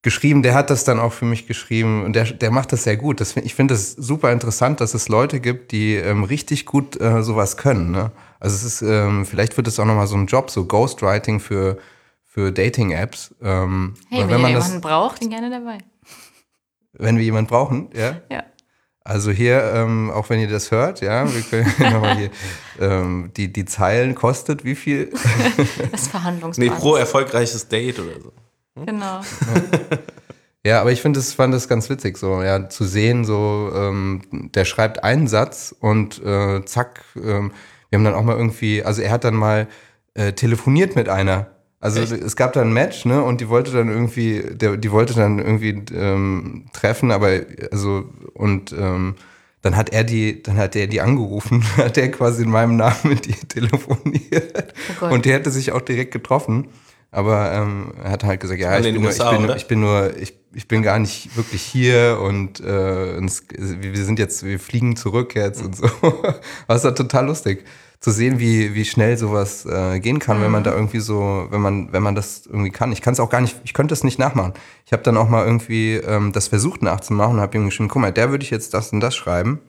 [0.01, 0.43] geschrieben.
[0.43, 3.21] Der hat das dann auch für mich geschrieben und der, der macht das sehr gut.
[3.21, 7.23] Das, ich finde es super interessant, dass es Leute gibt, die ähm, richtig gut äh,
[7.23, 7.91] sowas können.
[7.91, 8.11] Ne?
[8.39, 11.77] Also es ist, ähm, vielleicht wird es auch nochmal so ein Job, so Ghostwriting für,
[12.35, 13.33] für Dating-Apps.
[13.41, 15.77] Ähm, Hey, wenn, ihr das, jemanden braucht, den gerne dabei.
[16.91, 18.17] wenn wir jemanden brauchen, ja.
[18.29, 18.43] Ja.
[19.05, 22.29] Also hier, ähm, auch wenn ihr das hört, ja, wir können nochmal hier,
[22.81, 25.11] ähm, die, die Zeilen kostet wie viel?
[25.91, 26.73] Das ist Nee, Verhandlungsbasis.
[26.73, 28.33] pro erfolgreiches Date oder so.
[28.85, 29.21] Genau.
[30.65, 34.51] Ja, aber ich finde das, fand das ganz witzig, so, ja, zu sehen, so, ähm,
[34.53, 37.51] der schreibt einen Satz und äh, zack, ähm,
[37.91, 39.67] wir Wir haben dann auch mal irgendwie, also er hat dann mal
[40.15, 41.54] äh, telefoniert mit einer.
[41.85, 42.13] Also Echt?
[42.13, 43.21] es gab da ein Match, ne?
[43.21, 48.73] Und die wollte dann irgendwie, der, die wollte dann irgendwie ähm, treffen, aber also und
[48.73, 49.13] ähm,
[49.61, 52.95] dann hat er die, dann hat er die angerufen, hat er quasi in meinem Namen
[53.03, 54.73] mit ihr telefoniert.
[54.99, 56.69] Oh und der hätte sich auch direkt getroffen.
[57.11, 60.17] Aber ähm, er hat halt gesagt, ja, ich bin, nur, ich, bin, ich bin nur,
[60.17, 64.95] ich, ich bin gar nicht wirklich hier und äh, uns, wir sind jetzt, wir fliegen
[64.95, 65.87] zurück jetzt und so.
[66.67, 67.63] Es war total lustig
[68.05, 71.59] zu sehen, wie, wie schnell sowas äh, gehen kann, wenn man da irgendwie so, wenn
[71.59, 72.91] man, wenn man das irgendwie kann.
[72.91, 74.53] Ich kann es auch gar nicht, ich könnte es nicht nachmachen.
[74.85, 78.03] Ich habe dann auch mal irgendwie ähm, das versucht nachzumachen und habe ihm geschrieben, guck
[78.03, 79.59] mal, der würde ich jetzt das und das schreiben.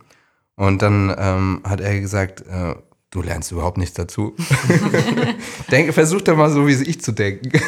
[0.54, 2.74] Und dann ähm, hat er gesagt, äh,
[3.10, 4.36] du lernst überhaupt nichts dazu.
[5.70, 7.58] Denk, versuch doch mal so, wie ich zu denken.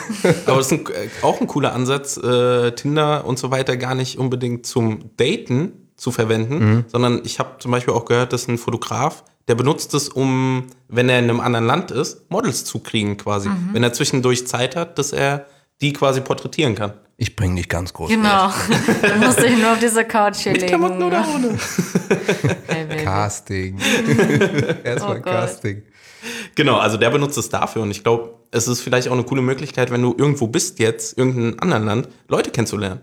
[0.44, 3.94] Aber das ist ein, äh, auch ein cooler Ansatz, äh, Tinder und so weiter gar
[3.94, 6.84] nicht unbedingt zum Daten zu verwenden, Mhm.
[6.88, 11.08] sondern ich habe zum Beispiel auch gehört, dass ein Fotograf, der benutzt es, um, wenn
[11.08, 13.48] er in einem anderen Land ist, Models zu kriegen quasi.
[13.72, 15.46] Wenn er zwischendurch Zeit hat, dass er
[15.80, 16.92] die quasi porträtieren kann.
[17.16, 18.10] Ich bringe dich ganz groß.
[18.10, 18.52] Genau.
[19.02, 20.68] Dann musst du dich nur auf diese Couch hier Mit legen.
[20.78, 21.58] Klamotten oder ohne?
[22.68, 23.04] Hey.
[23.04, 23.78] Casting.
[24.84, 25.22] Erstmal Oh.
[25.22, 25.82] Casting.
[26.54, 29.42] Genau, also der benutzt es dafür und ich glaube, es ist vielleicht auch eine coole
[29.42, 33.00] Möglichkeit, wenn du irgendwo bist jetzt, irgendein anderen Land, Leute kennenzulernen.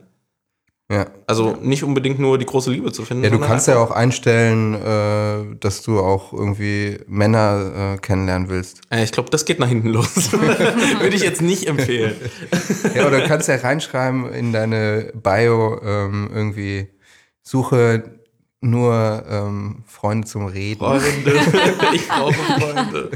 [0.92, 1.08] Ja.
[1.26, 3.24] Also nicht unbedingt nur die große Liebe zu finden.
[3.24, 8.82] Ja, du kannst ja auch einstellen, äh, dass du auch irgendwie Männer äh, kennenlernen willst.
[8.92, 10.32] Äh, Ich glaube, das geht nach hinten los.
[10.34, 12.16] Würde ich jetzt nicht empfehlen.
[12.94, 16.88] Ja, oder du kannst ja reinschreiben in deine Bio ähm, irgendwie
[17.42, 18.04] suche
[18.62, 20.80] nur ähm, Freunde zum Reden.
[20.80, 21.34] Freunde,
[21.94, 23.12] ich brauche Freunde.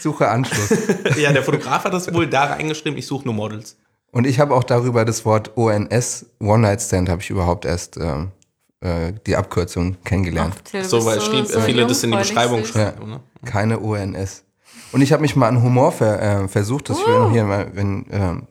[0.00, 0.78] Suche Anschluss.
[1.18, 3.76] Ja, der Fotograf hat das wohl da reingeschrieben, ich suche nur Models.
[4.12, 7.96] Und ich habe auch darüber das Wort ONS, One Night Stand, habe ich überhaupt erst
[7.96, 8.30] ähm,
[8.80, 10.54] äh, die Abkürzung kennengelernt.
[10.56, 13.08] Ach, Till, So, weil du schrieb, so viele das in die Beschreibung schreiben.
[13.08, 13.20] Ne?
[13.44, 14.44] Keine ONS.
[14.92, 16.90] Und ich habe mich mal an Humor ver, äh, versucht.
[16.90, 18.46] Das will noch hier mal, wenn ähm,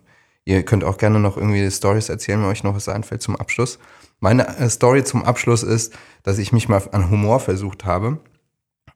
[0.45, 3.77] ihr könnt auch gerne noch irgendwie Stories erzählen, wenn euch noch was einfällt zum Abschluss.
[4.19, 5.93] Meine äh, Story zum Abschluss ist,
[6.23, 8.17] dass ich mich mal an Humor versucht habe.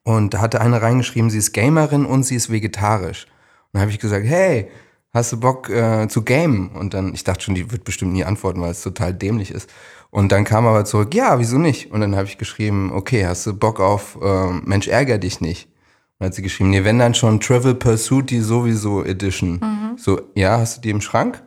[0.04, 3.26] Und da hatte eine reingeschrieben, sie ist Gamerin und sie ist vegetarisch.
[3.26, 4.70] Und dann habe ich gesagt, hey,
[5.16, 6.70] hast du Bock äh, zu gamen?
[6.70, 9.70] Und dann, ich dachte schon, die wird bestimmt nie antworten, weil es total dämlich ist.
[10.12, 11.92] Und dann kam aber zurück, ja, wieso nicht?
[11.92, 15.66] Und dann habe ich geschrieben, okay, hast du Bock auf ähm, Mensch, ärger dich nicht?
[15.66, 15.74] Und
[16.20, 19.60] dann hat sie geschrieben, nee, wenn dann schon Travel Pursuit, die sowieso Edition.
[19.98, 21.42] So, ja, hast du die im Schrank?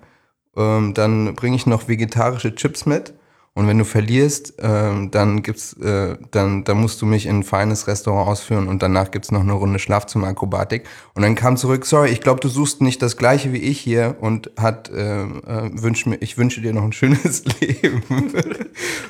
[0.57, 3.14] Ähm, dann bringe ich noch vegetarische Chips mit.
[3.59, 7.43] Und wenn du verlierst, ähm, dann gibt's, äh, dann, dann musst du mich in ein
[7.43, 10.85] feines Restaurant ausführen und danach gibt's noch eine Runde Schlafzimmerakrobatik.
[11.15, 14.15] Und dann kam zurück, sorry, ich glaube, du suchst nicht das gleiche wie ich hier
[14.21, 18.01] und hat äh, äh, wünsch mir, ich wünsche dir noch ein schönes Leben.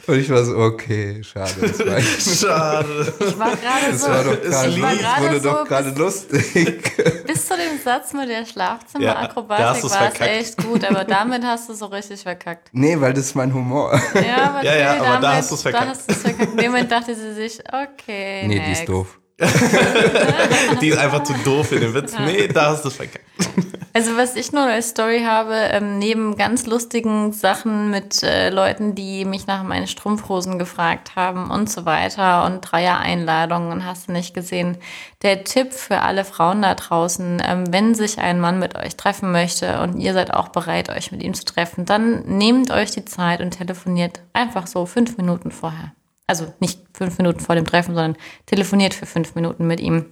[0.07, 1.53] und ich war so, okay, schade.
[1.61, 2.01] Das war,
[2.49, 3.13] Schade.
[3.21, 6.91] Ich war gerade so, war doch es das gerade wurde so doch gerade lustig.
[7.27, 11.45] bis zu dem Satz mit der Ja, Schlafzimmerakrobatik du's war es echt gut, aber damit
[11.45, 12.71] hast du so richtig verkackt.
[12.73, 13.93] nee, weil das ist mein Humor.
[14.15, 15.85] Ja, aber, Ja, ja, aber da hast du's verkackt.
[15.85, 16.51] Da hast du's verkackt.
[16.53, 18.81] In dem Moment dachte sie sich, okay, nee, die next.
[18.81, 19.19] ist doof.
[20.81, 22.15] Die ist einfach zu doof für den Witz.
[22.19, 23.25] Nee, da hast du es verkackt.
[23.95, 28.95] Also was ich nur als Story habe, ähm, neben ganz lustigen Sachen mit äh, Leuten,
[28.95, 34.13] die mich nach meinen Strumpfhosen gefragt haben und so weiter und Dreier-Einladungen und hast du
[34.13, 34.77] nicht gesehen.
[35.23, 39.33] Der Tipp für alle Frauen da draußen, ähm, wenn sich ein Mann mit euch treffen
[39.33, 43.07] möchte und ihr seid auch bereit, euch mit ihm zu treffen, dann nehmt euch die
[43.07, 45.93] Zeit und telefoniert einfach so fünf Minuten vorher.
[46.29, 48.17] Also nicht fünf Minuten vor dem Treffen, sondern
[48.47, 50.07] telefoniert für fünf Minuten mit ihm.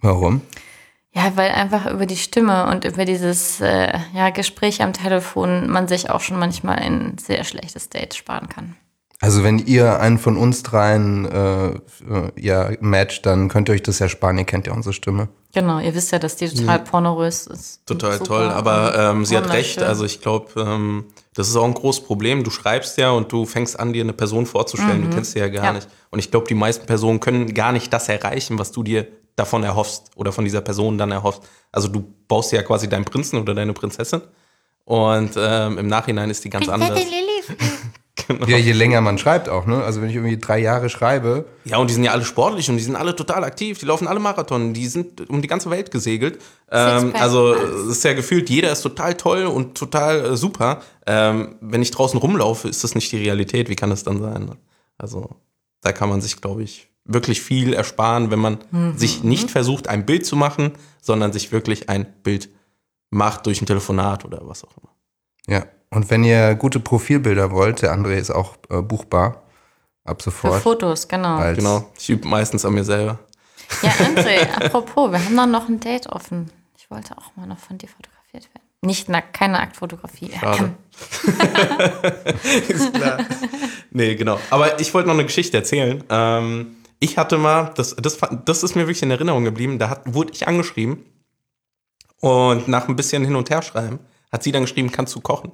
[0.00, 0.42] Warum?
[1.14, 5.88] Ja, weil einfach über die Stimme und über dieses äh, ja, Gespräch am Telefon man
[5.88, 8.76] sich auch schon manchmal ein sehr schlechtes Date sparen kann.
[9.22, 11.78] Also wenn ihr einen von uns dreien äh, äh,
[12.40, 15.28] ja, matcht, dann könnt ihr euch das ersparen, ihr kennt ja unsere Stimme.
[15.54, 17.86] Genau, ihr wisst ja, dass die total pornorös ist.
[17.86, 19.80] Total Super toll, aber ähm, sie hat recht.
[19.80, 21.04] Also ich glaube, ähm,
[21.34, 22.42] das ist auch ein großes Problem.
[22.42, 25.02] Du schreibst ja und du fängst an, dir eine Person vorzustellen.
[25.02, 25.72] Du kennst sie ja gar Ja.
[25.74, 25.86] nicht.
[26.10, 29.06] Und ich glaube, die meisten Personen können gar nicht das erreichen, was du dir
[29.36, 31.42] davon erhoffst oder von dieser Person dann erhoffst.
[31.70, 34.22] Also du baust ja quasi deinen Prinzen oder deine Prinzessin.
[34.84, 36.98] Und ähm, im Nachhinein ist die ganz anders.
[38.38, 38.50] Genau.
[38.50, 39.82] Ja, je länger man schreibt auch, ne?
[39.82, 42.76] Also wenn ich irgendwie drei Jahre schreibe, Ja, und die sind ja alle sportlich und
[42.76, 43.78] die sind alle total aktiv.
[43.78, 44.74] Die laufen alle Marathon.
[44.74, 46.40] Die sind um die ganze Welt gesegelt.
[46.70, 50.82] Ähm, also es ist ja gefühlt, jeder ist total toll und total äh, super.
[51.06, 53.68] Ähm, wenn ich draußen rumlaufe, ist das nicht die Realität.
[53.68, 54.44] Wie kann das dann sein?
[54.44, 54.56] ne?
[54.98, 55.30] Also
[55.80, 58.58] da kann man sich, glaube ich, wirklich viel ersparen, wenn man
[58.96, 62.48] sich nicht versucht, ein Bild zu machen, sondern sich wirklich ein Bild
[63.10, 64.90] macht durch ein Telefonat oder was auch immer.
[65.48, 65.64] ja.
[65.92, 69.42] Und wenn ihr gute Profilbilder wollt, der André ist auch äh, buchbar
[70.04, 70.62] ab Für sofort.
[70.62, 71.36] Fotos, genau.
[71.36, 71.84] als, Genau.
[71.98, 73.18] Ich übe meistens an mir selber.
[73.82, 76.50] Ja, André, apropos, wir haben dann noch ein Date offen.
[76.78, 78.66] Ich wollte auch mal noch von dir fotografiert werden.
[78.80, 80.32] Nicht nackt, keine Aktfotografie.
[80.32, 80.72] Schade.
[82.68, 83.18] Ist klar.
[83.90, 84.40] Nee, genau.
[84.48, 86.02] Aber ich wollte noch eine Geschichte erzählen.
[86.08, 90.02] Ähm, ich hatte mal, das, das, das ist mir wirklich in Erinnerung geblieben, da hat,
[90.04, 91.04] wurde ich angeschrieben
[92.20, 93.98] und nach ein bisschen hin und her schreiben
[94.32, 95.52] hat sie dann geschrieben, kannst du kochen?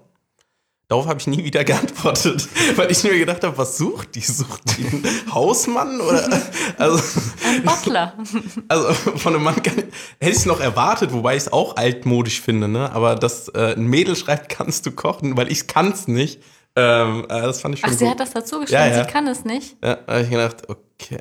[0.89, 4.21] Darauf habe ich nie wieder geantwortet, weil ich mir gedacht habe, was sucht die?
[4.23, 6.43] Sucht die einen Hausmann oder
[6.79, 7.03] also,
[7.47, 8.15] Ein Butler.
[8.69, 12.41] also von einem Mann kann, hätte ich es noch erwartet, wobei ich es auch altmodisch
[12.41, 12.91] finde, ne?
[12.91, 16.41] Aber dass äh, ein Mädel schreibt, kannst du kochen, weil ich kann es nicht.
[16.75, 18.13] Ähm, äh, das fand ich schon Ach, sie gut.
[18.13, 19.05] hat das dazu geschrieben, Ja, ja.
[19.05, 19.77] sie kann es nicht.
[19.85, 21.19] Ja, da habe ich gedacht, okay.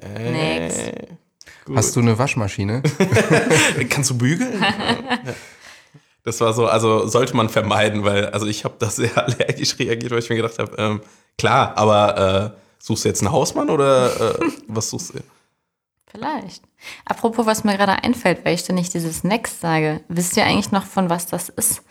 [0.62, 0.76] Nix.
[1.76, 2.82] Hast du eine Waschmaschine?
[3.90, 4.64] Kannst du bügeln?
[6.28, 10.12] Das war so, also sollte man vermeiden, weil, also ich habe da sehr allergisch reagiert,
[10.12, 11.02] weil ich mir gedacht habe, ähm,
[11.38, 15.20] klar, aber äh, suchst du jetzt einen Hausmann oder äh, was suchst du?
[16.06, 16.64] Vielleicht.
[17.06, 20.02] Apropos, was mir gerade einfällt, weil ich da nicht dieses Next sage.
[20.10, 21.84] Wisst ihr eigentlich noch, von was das ist?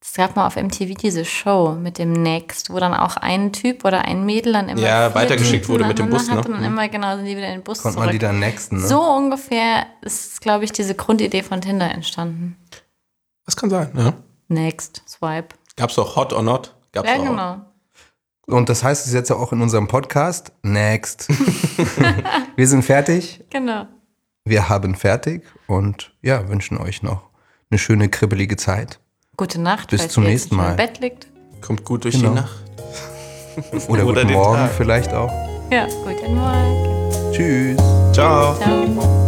[0.00, 3.84] Es gab mal auf MTV diese Show mit dem Next, wo dann auch ein Typ
[3.84, 6.38] oder ein Mädel dann immer Ja, weitergeschickt wurde mit dem Bus, ne?
[6.38, 8.32] Und dann immer genau sind die wieder in den Bus Konnte man die zurück.
[8.32, 8.86] dann nexten, ne?
[8.86, 12.56] So ungefähr ist, glaube ich, diese Grundidee von Tinder entstanden.
[13.46, 14.12] Das kann sein, ja.
[14.48, 15.54] Next, Swipe.
[15.76, 16.74] Gab's auch Hot or Not?
[16.92, 17.24] Gab's Ja, auch.
[17.24, 17.56] genau.
[18.48, 20.52] Und das heißt es jetzt auch in unserem Podcast.
[20.62, 21.28] Next.
[22.56, 23.42] Wir sind fertig.
[23.50, 23.86] Genau.
[24.44, 27.22] Wir haben fertig und ja, wünschen euch noch
[27.70, 29.00] eine schöne, kribbelige Zeit.
[29.36, 29.90] Gute Nacht.
[29.90, 30.70] Bis zum nächsten Mal.
[30.70, 31.26] Im Bett liegt.
[31.60, 32.28] Kommt gut durch Genau.
[32.30, 32.56] die Nacht.
[33.88, 34.70] Oder, Oder guten den Morgen Tag.
[34.76, 35.32] vielleicht auch.
[35.72, 37.32] Ja, guten Morgen.
[37.32, 37.76] Tschüss.
[38.12, 38.54] Ciao.
[38.56, 39.25] Ciao.